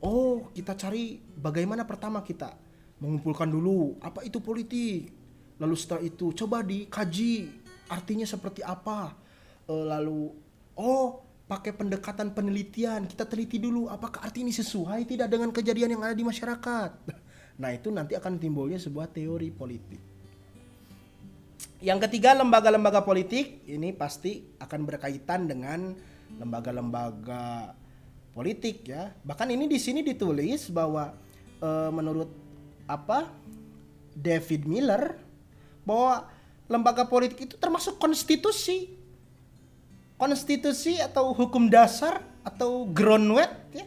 [0.04, 2.52] Oh, kita cari bagaimana pertama kita?
[3.00, 5.08] Mengumpulkan dulu apa itu politik?
[5.56, 7.48] Lalu setelah itu coba dikaji
[7.88, 9.16] artinya seperti apa?
[9.64, 10.28] E, lalu
[10.76, 16.04] oh pakai pendekatan penelitian kita teliti dulu apakah arti ini sesuai tidak dengan kejadian yang
[16.04, 16.90] ada di masyarakat?
[17.54, 20.02] Nah itu nanti akan timbulnya sebuah teori politik.
[21.78, 25.94] Yang ketiga lembaga-lembaga politik ini pasti akan berkaitan dengan
[26.34, 27.78] lembaga-lembaga
[28.34, 31.14] politik ya bahkan ini di sini ditulis bahwa
[31.62, 32.28] e, menurut
[32.84, 33.30] apa
[34.14, 35.18] David Miller
[35.82, 36.26] bahwa
[36.70, 38.94] lembaga politik itu termasuk konstitusi.
[40.14, 43.84] Konstitusi atau hukum dasar atau groundwork ya.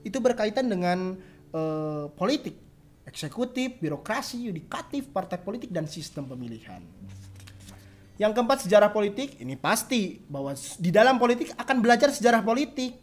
[0.00, 1.18] Itu berkaitan dengan
[1.52, 2.56] uh, politik,
[3.04, 6.80] eksekutif, birokrasi, yudikatif, partai politik dan sistem pemilihan.
[8.16, 12.96] Yang keempat sejarah politik, ini pasti bahwa di dalam politik akan belajar sejarah politik.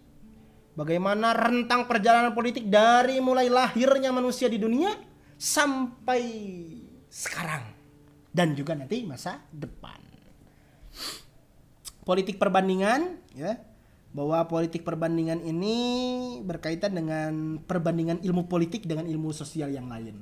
[0.78, 4.93] Bagaimana rentang perjalanan politik dari mulai lahirnya manusia di dunia
[5.34, 6.21] sampai
[7.09, 7.65] sekarang
[8.30, 9.97] dan juga nanti masa depan.
[12.05, 13.57] Politik perbandingan ya
[14.13, 15.75] bahwa politik perbandingan ini
[16.45, 20.13] berkaitan dengan perbandingan ilmu politik dengan ilmu sosial yang lain.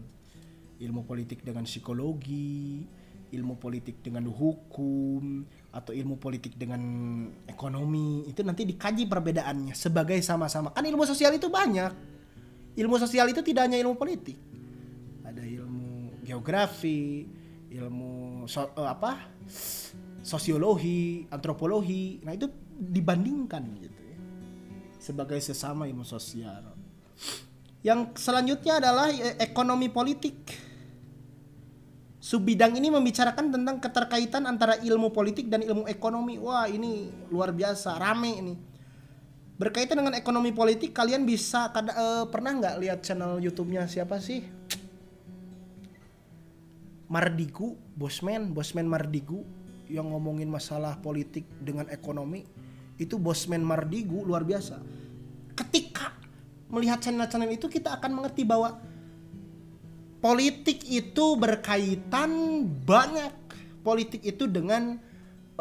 [0.79, 2.87] Ilmu politik dengan psikologi,
[3.35, 5.43] ilmu politik dengan hukum
[5.75, 6.79] atau ilmu politik dengan
[7.43, 10.71] ekonomi itu nanti dikaji perbedaannya sebagai sama-sama.
[10.71, 11.91] Kan ilmu sosial itu banyak.
[12.79, 14.39] Ilmu sosial itu tidak hanya ilmu politik.
[15.27, 17.27] Ada ilmu geografi,
[17.75, 19.19] ilmu so, uh, apa
[20.23, 22.23] sosiologi, antropologi.
[22.23, 24.19] Nah itu dibandingkan gitu ya
[25.05, 26.71] sebagai sesama ilmu sosial.
[27.85, 30.64] Yang selanjutnya adalah e, ekonomi politik.
[32.25, 36.41] Subbidang ini membicarakan tentang keterkaitan antara ilmu politik dan ilmu ekonomi.
[36.41, 38.57] Wah ini luar biasa, rame ini.
[39.61, 44.41] Berkaitan dengan ekonomi politik, kalian bisa kada, uh, pernah nggak lihat channel YouTube-nya siapa sih?
[47.05, 49.45] Mardigu, Bosman, Bosman Mardigu
[49.85, 52.41] yang ngomongin masalah politik dengan ekonomi
[52.97, 54.81] itu Bosman Mardigu luar biasa.
[55.53, 56.09] Ketika
[56.73, 58.81] melihat channel-channel itu kita akan mengerti bahwa
[60.25, 63.29] politik itu berkaitan banyak
[63.85, 64.97] politik itu dengan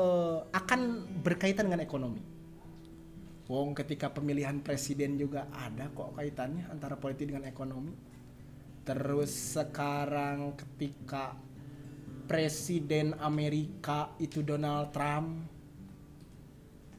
[0.00, 2.24] uh, akan berkaitan dengan ekonomi.
[3.44, 7.92] Wong ketika pemilihan presiden juga ada kok kaitannya antara politik dengan ekonomi
[8.84, 11.32] Terus sekarang ketika
[12.28, 15.48] presiden Amerika itu Donald Trump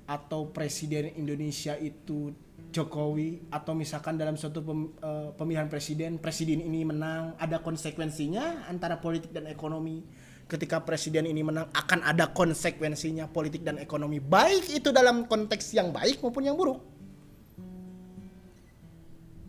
[0.09, 2.33] atau presiden Indonesia itu
[2.75, 8.99] Jokowi atau misalkan dalam suatu pem, uh, pemilihan presiden presiden ini menang ada konsekuensinya antara
[8.99, 10.03] politik dan ekonomi.
[10.45, 14.19] Ketika presiden ini menang akan ada konsekuensinya politik dan ekonomi.
[14.19, 16.83] Baik itu dalam konteks yang baik maupun yang buruk.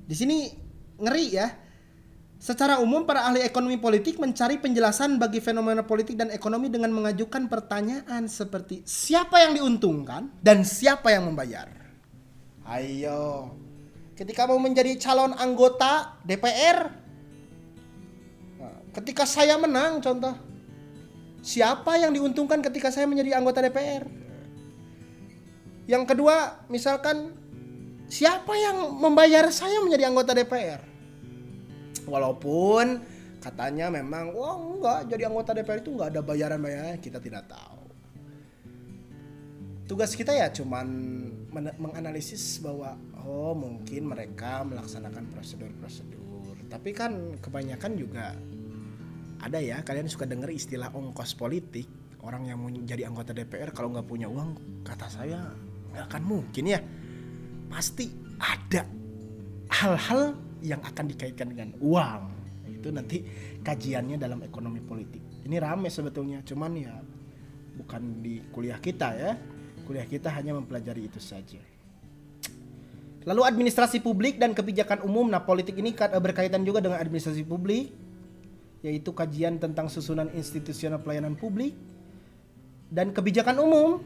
[0.07, 0.49] Di sini
[1.03, 1.49] ngeri ya.
[2.37, 7.49] Secara umum, para ahli ekonomi politik mencari penjelasan bagi fenomena politik dan ekonomi dengan mengajukan
[7.49, 11.86] pertanyaan seperti siapa yang diuntungkan dan siapa yang membayar.
[12.67, 13.55] Ayo,
[14.19, 16.91] ketika mau menjadi calon anggota DPR,
[18.91, 20.35] ketika saya menang, contoh,
[21.47, 24.03] siapa yang diuntungkan ketika saya menjadi anggota DPR?
[25.87, 27.39] Yang kedua, misalkan
[28.11, 30.83] siapa yang membayar saya menjadi anggota DPR?
[32.11, 32.99] Walaupun
[33.39, 37.86] katanya memang wah enggak jadi anggota DPR itu enggak ada bayaran-bayaran kita tidak tahu.
[39.87, 40.87] Tugas kita ya cuman
[41.79, 46.59] menganalisis bahwa oh mungkin mereka melaksanakan prosedur-prosedur.
[46.67, 48.35] Tapi kan kebanyakan juga
[49.39, 51.87] ada ya kalian suka dengar istilah ongkos politik.
[52.19, 55.55] Orang yang mau jadi anggota DPR kalau nggak punya uang kata saya
[55.95, 56.83] nggak akan mungkin ya.
[57.71, 58.11] Pasti
[58.43, 58.83] ada
[59.71, 60.35] hal-hal
[60.67, 62.23] yang akan dikaitkan dengan uang.
[62.67, 63.23] Itu nanti
[63.63, 65.47] kajiannya dalam ekonomi politik.
[65.47, 66.99] Ini rame sebetulnya cuman ya
[67.79, 69.33] bukan di kuliah kita ya
[69.87, 71.63] kuliah kita hanya mempelajari itu saja.
[73.27, 75.27] Lalu administrasi publik dan kebijakan umum.
[75.31, 77.95] Nah politik ini berkaitan juga dengan administrasi publik
[78.85, 81.75] yaitu kajian tentang susunan institusional pelayanan publik
[82.91, 84.03] dan kebijakan umum.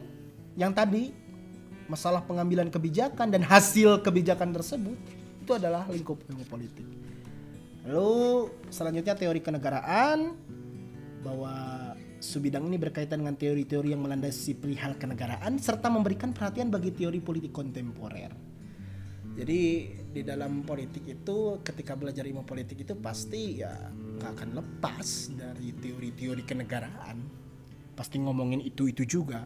[0.57, 1.03] Yang tadi
[1.89, 4.97] masalah pengambilan kebijakan dan hasil kebijakan tersebut
[5.41, 6.85] itu adalah lingkup ilmu politik.
[7.85, 10.37] Lalu selanjutnya teori kenegaraan
[11.21, 11.53] bahwa
[12.21, 17.49] Subidang ini berkaitan dengan teori-teori yang melandasi perihal kenegaraan serta memberikan perhatian bagi teori politik
[17.49, 18.29] kontemporer.
[19.33, 19.61] Jadi
[20.13, 25.73] di dalam politik itu ketika belajar ilmu politik itu pasti ya nggak akan lepas dari
[25.73, 27.17] teori-teori kenegaraan.
[27.97, 29.41] Pasti ngomongin itu-itu juga.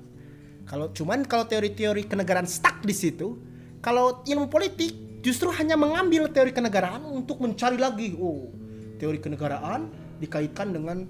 [0.68, 3.40] Kalau cuman kalau teori-teori kenegaraan stuck di situ,
[3.80, 8.52] kalau ilmu politik justru hanya mengambil teori kenegaraan untuk mencari lagi oh
[9.00, 9.88] teori kenegaraan
[10.20, 11.08] dikaitkan dengan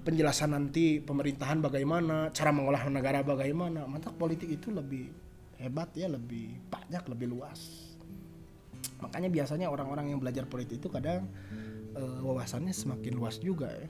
[0.00, 3.84] penjelasan nanti pemerintahan bagaimana, cara mengolah negara bagaimana.
[3.84, 5.12] Mantap politik itu lebih
[5.60, 7.92] hebat ya, lebih banyak, lebih luas.
[9.00, 11.28] Makanya biasanya orang-orang yang belajar politik itu kadang
[11.96, 13.88] uh, wawasannya semakin luas juga ya.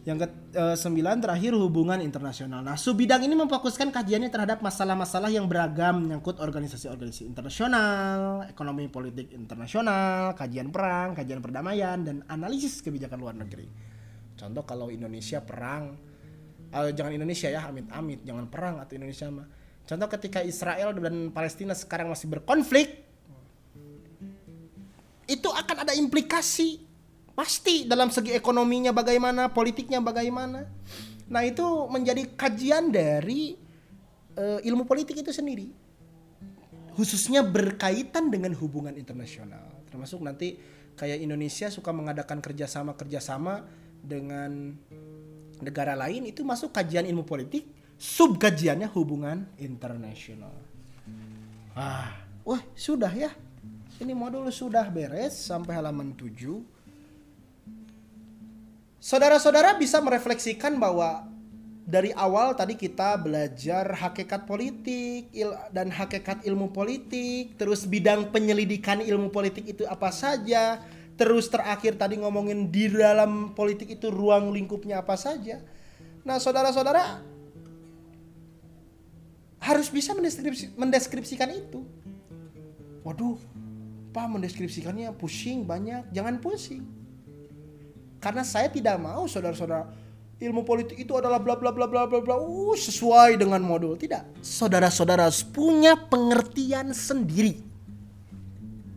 [0.00, 2.64] Yang ke uh, sembilan terakhir hubungan internasional.
[2.64, 10.32] Nah, subbidang ini memfokuskan kajiannya terhadap masalah-masalah yang beragam menyangkut organisasi-organisasi internasional, ekonomi politik internasional,
[10.32, 13.89] kajian perang, kajian perdamaian, dan analisis kebijakan luar negeri
[14.40, 16.00] Contoh kalau Indonesia perang,
[16.72, 19.44] uh, jangan Indonesia ya, amit-amit, jangan perang atau Indonesia mah.
[19.84, 23.04] Contoh ketika Israel dan Palestina sekarang masih berkonflik,
[25.28, 26.80] itu akan ada implikasi
[27.36, 30.64] pasti dalam segi ekonominya bagaimana, politiknya bagaimana.
[31.28, 31.62] Nah itu
[31.92, 33.54] menjadi kajian dari
[34.40, 35.68] uh, ilmu politik itu sendiri,
[36.96, 40.58] khususnya berkaitan dengan hubungan internasional, termasuk nanti
[40.96, 44.74] kayak Indonesia suka mengadakan kerjasama-kerjasama dengan
[45.60, 47.68] negara lain itu masuk kajian ilmu politik
[48.00, 50.52] sub kajiannya hubungan internasional.
[51.76, 53.30] Ah wah sudah ya.
[54.00, 56.80] Ini modul sudah beres sampai halaman 7
[59.00, 61.24] saudara-saudara bisa merefleksikan bahwa
[61.88, 69.02] dari awal tadi kita belajar hakikat politik il dan hakikat ilmu politik terus bidang penyelidikan
[69.02, 70.78] ilmu politik itu apa saja
[71.20, 75.60] Terus terakhir tadi ngomongin di dalam politik itu ruang lingkupnya apa saja.
[76.24, 77.20] Nah, saudara-saudara
[79.60, 81.84] harus bisa mendeskripsi, mendeskripsikan itu.
[83.04, 83.36] Waduh,
[84.16, 86.08] Pak mendeskripsikannya pusing banyak.
[86.08, 86.88] Jangan pusing.
[88.16, 89.92] Karena saya tidak mau saudara-saudara
[90.40, 93.92] ilmu politik itu adalah bla bla bla bla bla bla uh, sesuai dengan modul.
[94.00, 94.40] Tidak.
[94.40, 97.69] Saudara-saudara punya pengertian sendiri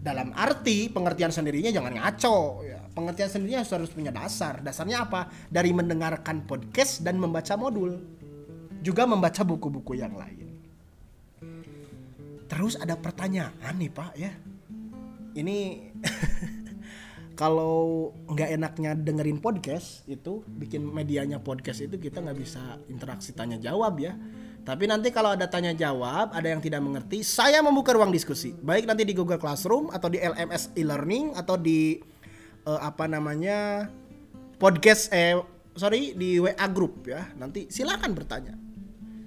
[0.04, 2.84] dalam arti pengertian sendirinya jangan ngaco ya.
[2.92, 4.60] pengertian sendirinya harus punya dasar.
[4.60, 5.32] Dasarnya apa?
[5.48, 7.96] Dari mendengarkan podcast dan membaca modul.
[8.84, 10.60] Juga membaca buku-buku yang lain.
[12.52, 14.36] Terus ada pertanyaan nih pak ya.
[15.40, 15.58] Ini
[17.40, 23.58] kalau nggak enaknya dengerin podcast itu bikin medianya podcast itu kita nggak bisa interaksi tanya
[23.58, 24.14] jawab ya
[24.64, 28.56] tapi nanti kalau ada tanya jawab, ada yang tidak mengerti, saya membuka ruang diskusi.
[28.56, 32.00] Baik nanti di Google Classroom atau di LMS e-learning atau di
[32.64, 33.92] uh, apa namanya
[34.56, 35.36] podcast eh
[35.76, 37.28] sorry di WA group ya.
[37.36, 38.56] Nanti silakan bertanya.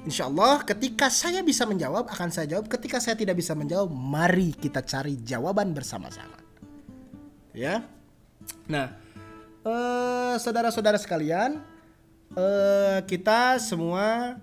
[0.08, 2.72] Insya Allah ketika saya bisa menjawab akan saya jawab.
[2.72, 6.40] Ketika saya tidak bisa menjawab, mari kita cari jawaban bersama-sama.
[7.52, 7.84] Ya.
[8.72, 8.88] Nah,
[9.68, 11.60] uh, saudara-saudara sekalian,
[12.32, 14.38] uh, kita semua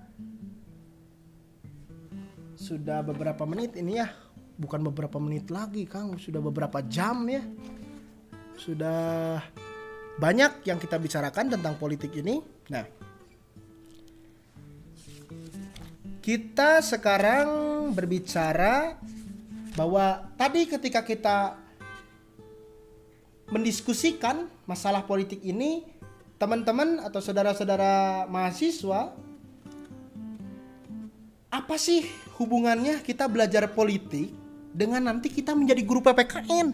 [2.63, 4.07] sudah beberapa menit ini ya.
[4.55, 6.15] Bukan beberapa menit lagi Kang.
[6.15, 7.43] Sudah beberapa jam ya.
[8.55, 9.43] Sudah
[10.15, 12.39] banyak yang kita bicarakan tentang politik ini.
[12.71, 12.87] Nah
[16.23, 18.95] kita sekarang berbicara
[19.75, 21.59] bahwa tadi ketika kita
[23.51, 25.83] mendiskusikan masalah politik ini
[26.39, 29.11] teman-teman atau saudara-saudara mahasiswa
[31.51, 32.07] apa sih
[32.43, 34.35] hubungannya kita belajar politik
[34.75, 36.67] dengan nanti kita menjadi guru PPKN.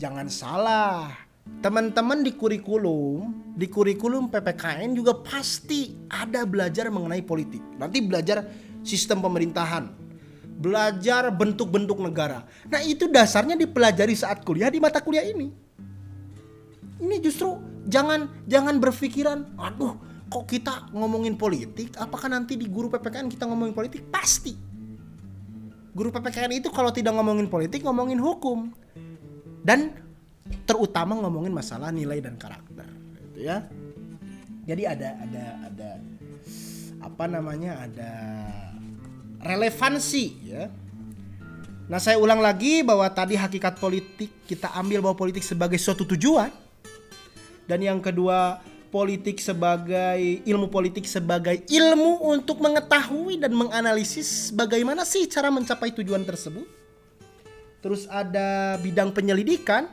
[0.00, 1.12] Jangan salah,
[1.60, 7.60] teman-teman di kurikulum, di kurikulum PPKN juga pasti ada belajar mengenai politik.
[7.76, 8.48] Nanti belajar
[8.80, 9.92] sistem pemerintahan,
[10.58, 12.48] belajar bentuk-bentuk negara.
[12.72, 15.52] Nah, itu dasarnya dipelajari saat kuliah di mata kuliah ini.
[17.04, 19.98] Ini justru jangan jangan berpikiran, aduh,
[20.34, 21.94] kok kita ngomongin politik?
[21.94, 24.02] Apakah nanti di guru PPKN kita ngomongin politik?
[24.10, 24.50] Pasti.
[25.94, 28.74] Guru PPKN itu kalau tidak ngomongin politik ngomongin hukum.
[29.62, 29.94] Dan
[30.66, 32.90] terutama ngomongin masalah nilai dan karakter
[33.30, 33.62] gitu ya.
[34.66, 35.90] Jadi ada ada ada
[36.98, 38.10] apa namanya ada
[39.38, 40.66] relevansi ya.
[41.86, 46.50] Nah saya ulang lagi bahwa tadi hakikat politik kita ambil bahwa politik sebagai suatu tujuan.
[47.64, 48.60] Dan yang kedua
[48.94, 56.22] politik sebagai ilmu politik sebagai ilmu untuk mengetahui dan menganalisis bagaimana sih cara mencapai tujuan
[56.22, 56.62] tersebut.
[57.82, 59.90] Terus ada bidang penyelidikan.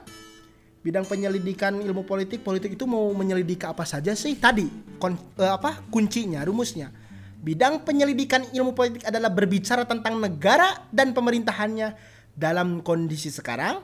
[0.86, 4.38] Bidang penyelidikan ilmu politik politik itu mau menyelidiki apa saja sih?
[4.38, 4.70] Tadi
[5.02, 6.94] kon, eh, apa kuncinya rumusnya.
[7.42, 11.98] Bidang penyelidikan ilmu politik adalah berbicara tentang negara dan pemerintahannya
[12.38, 13.82] dalam kondisi sekarang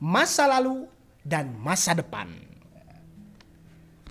[0.00, 0.88] masa lalu
[1.20, 2.45] dan masa depan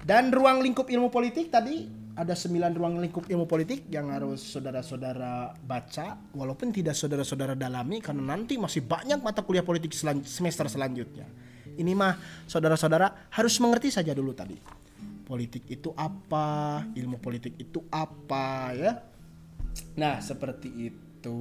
[0.05, 5.57] dan ruang lingkup ilmu politik tadi ada sembilan ruang lingkup ilmu politik yang harus saudara-saudara
[5.59, 11.27] baca walaupun tidak saudara-saudara dalami karena nanti masih banyak mata kuliah politik selan semester selanjutnya
[11.75, 12.15] ini mah
[12.47, 14.55] saudara-saudara harus mengerti saja dulu tadi.
[15.25, 18.91] Politik itu apa, ilmu politik itu apa ya.
[19.99, 21.39] Nah, seperti itu.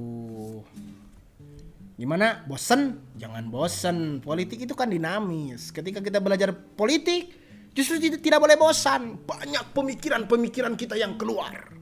[1.95, 2.43] Gimana?
[2.43, 2.99] Bosen?
[3.15, 4.19] Jangan bosen.
[4.19, 5.71] Politik itu kan dinamis.
[5.71, 7.44] Ketika kita belajar politik,
[7.75, 9.19] justru tidak boleh bosan.
[9.27, 11.75] Banyak pemikiran-pemikiran kita yang keluar.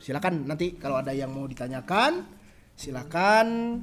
[0.00, 2.24] Silakan nanti kalau ada yang mau ditanyakan,
[2.72, 3.78] silakan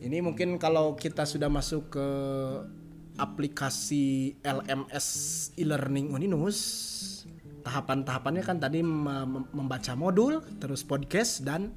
[0.00, 2.08] ini mungkin kalau kita sudah masuk ke
[3.20, 5.06] aplikasi LMS
[5.60, 6.58] e-learning Uninus,
[7.60, 11.68] tahapan-tahapannya kan tadi membaca modul, terus podcast dan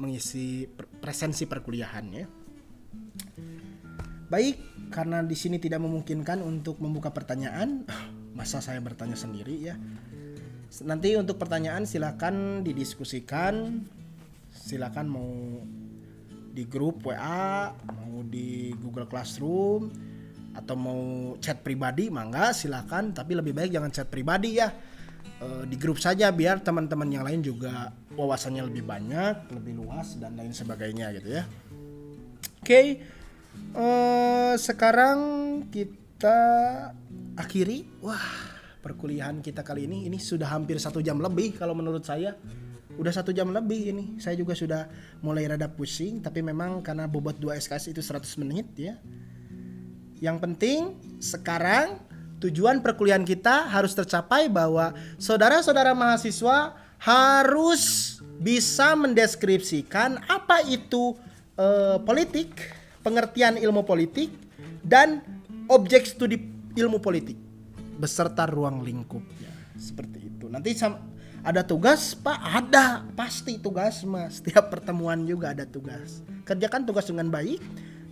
[0.00, 0.64] mengisi
[1.04, 2.24] presensi perkuliahan ya.
[4.26, 4.58] Baik,
[4.90, 7.86] karena di sini tidak memungkinkan untuk membuka pertanyaan,
[8.38, 9.78] masa saya bertanya sendiri ya.
[10.82, 13.80] Nanti untuk pertanyaan silakan didiskusikan,
[14.50, 15.30] silakan mau
[16.50, 19.88] di grup WA, mau di Google Classroom
[20.56, 21.02] atau mau
[21.38, 23.14] chat pribadi mangga silakan.
[23.14, 24.68] Tapi lebih baik jangan chat pribadi ya.
[25.38, 30.34] E, di grup saja biar teman-teman yang lain juga wawasannya lebih banyak lebih luas dan
[30.34, 31.44] lain sebagainya gitu ya.
[32.60, 32.66] Oke.
[32.66, 32.86] okay.
[33.76, 33.86] E,
[34.60, 35.18] sekarang
[35.70, 36.38] kita
[37.36, 37.86] akhiri.
[38.02, 42.34] Wah perkuliahan kita kali ini ini sudah hampir satu jam lebih kalau menurut saya.
[42.96, 44.04] Udah satu jam lebih ini.
[44.16, 44.88] Saya juga sudah
[45.20, 48.94] mulai rada pusing tapi memang karena bobot 2 SKS itu 100 menit ya.
[50.16, 50.80] Yang penting
[51.20, 52.00] sekarang
[52.40, 61.16] tujuan perkuliahan kita harus tercapai bahwa saudara-saudara mahasiswa harus bisa mendeskripsikan apa itu
[61.56, 62.52] uh, politik,
[63.06, 64.34] pengertian ilmu politik
[64.82, 65.22] dan
[65.70, 66.42] objek studi
[66.74, 67.38] ilmu politik
[68.02, 69.54] beserta ruang lingkupnya.
[69.78, 70.50] Seperti itu.
[70.50, 70.74] Nanti
[71.46, 72.42] ada tugas pak?
[72.42, 73.06] Ada.
[73.14, 74.34] Pasti tugas mas.
[74.42, 76.26] Setiap pertemuan juga ada tugas.
[76.42, 77.62] Kerjakan tugas dengan baik.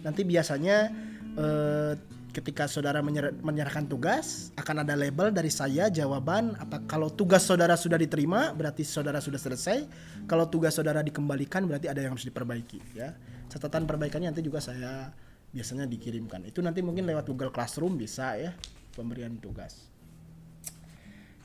[0.07, 0.95] Nanti biasanya
[1.35, 1.93] eh,
[2.35, 7.79] ketika saudara menyer menyerahkan tugas akan ada label dari saya jawaban apa kalau tugas saudara
[7.79, 9.87] sudah diterima berarti saudara sudah selesai.
[10.27, 13.15] Kalau tugas saudara dikembalikan berarti ada yang harus diperbaiki ya.
[13.47, 15.15] Catatan perbaikannya nanti juga saya
[15.55, 16.43] biasanya dikirimkan.
[16.51, 18.51] Itu nanti mungkin lewat Google Classroom bisa ya
[18.99, 19.87] pemberian tugas.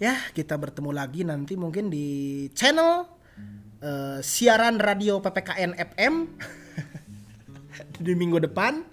[0.01, 3.05] Ya kita bertemu lagi nanti mungkin di channel
[3.85, 6.15] uh, siaran radio PPKN FM
[8.05, 8.88] di minggu depan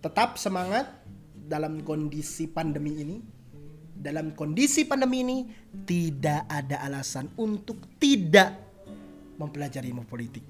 [0.00, 0.88] tetap semangat
[1.32, 3.18] dalam kondisi pandemi ini.
[3.96, 5.38] Dalam kondisi pandemi ini
[5.88, 8.52] tidak ada alasan untuk tidak
[9.40, 10.44] mempelajari ilmu politik.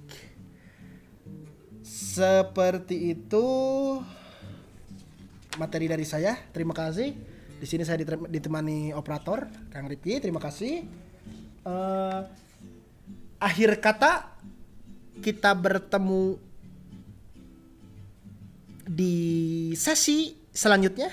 [1.87, 3.47] Seperti itu
[5.57, 6.35] materi dari saya.
[6.51, 7.15] Terima kasih.
[7.57, 10.85] Di sini saya ditemani operator Kang Ripki, terima kasih.
[11.63, 12.27] Uh,
[13.41, 14.37] akhir kata
[15.25, 16.37] kita bertemu
[18.87, 21.11] di sesi selanjutnya.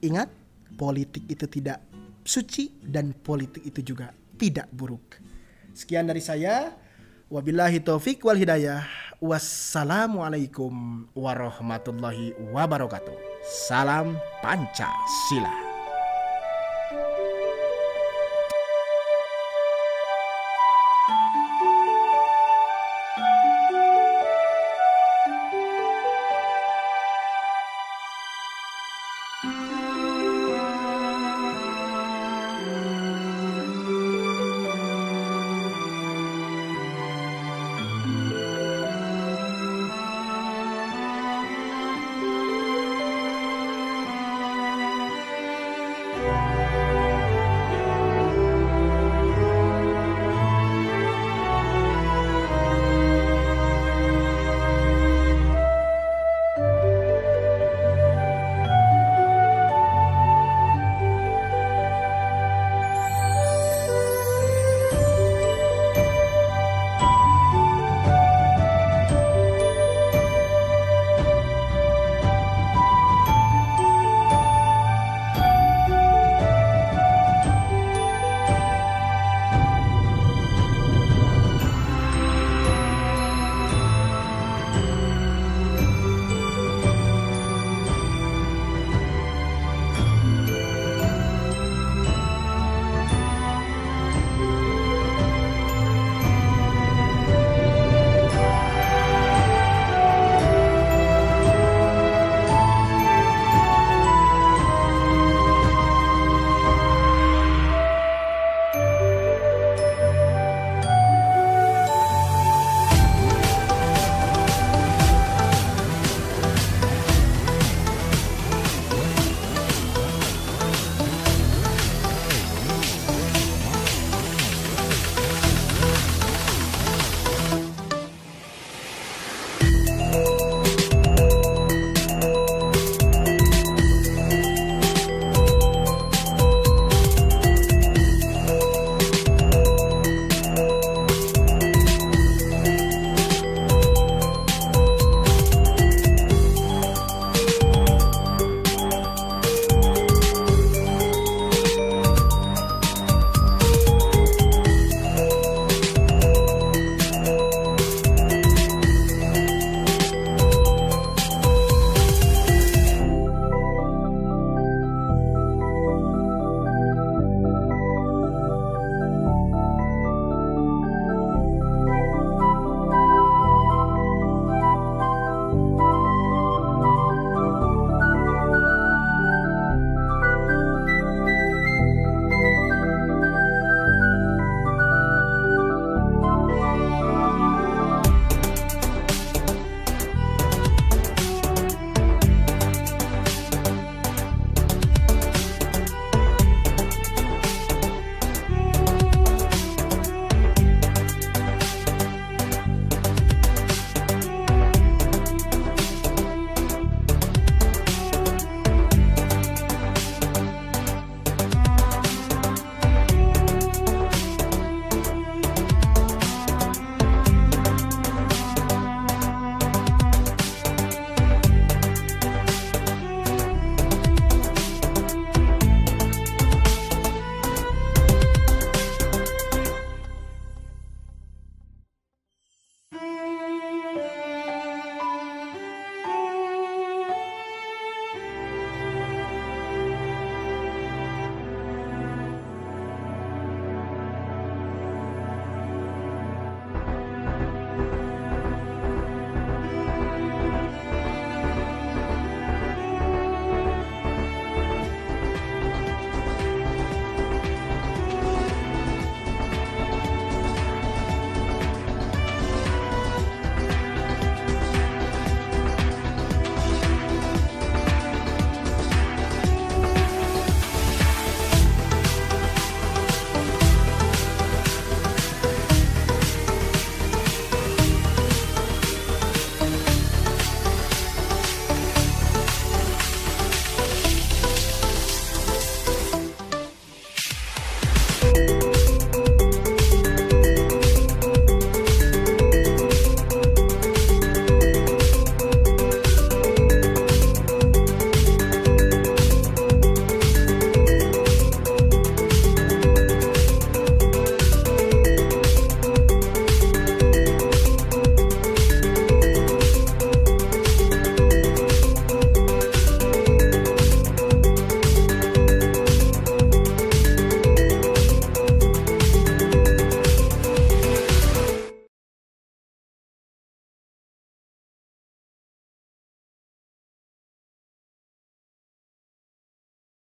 [0.00, 0.30] Ingat,
[0.78, 1.82] politik itu tidak
[2.24, 5.20] suci dan politik itu juga tidak buruk.
[5.76, 6.72] Sekian dari saya.
[7.30, 8.82] Wabillahi taufik wal hidayah.
[9.20, 13.14] Wassalamualaikum warahmatullahi wabarakatuh.
[13.44, 15.69] Salam Pancasila.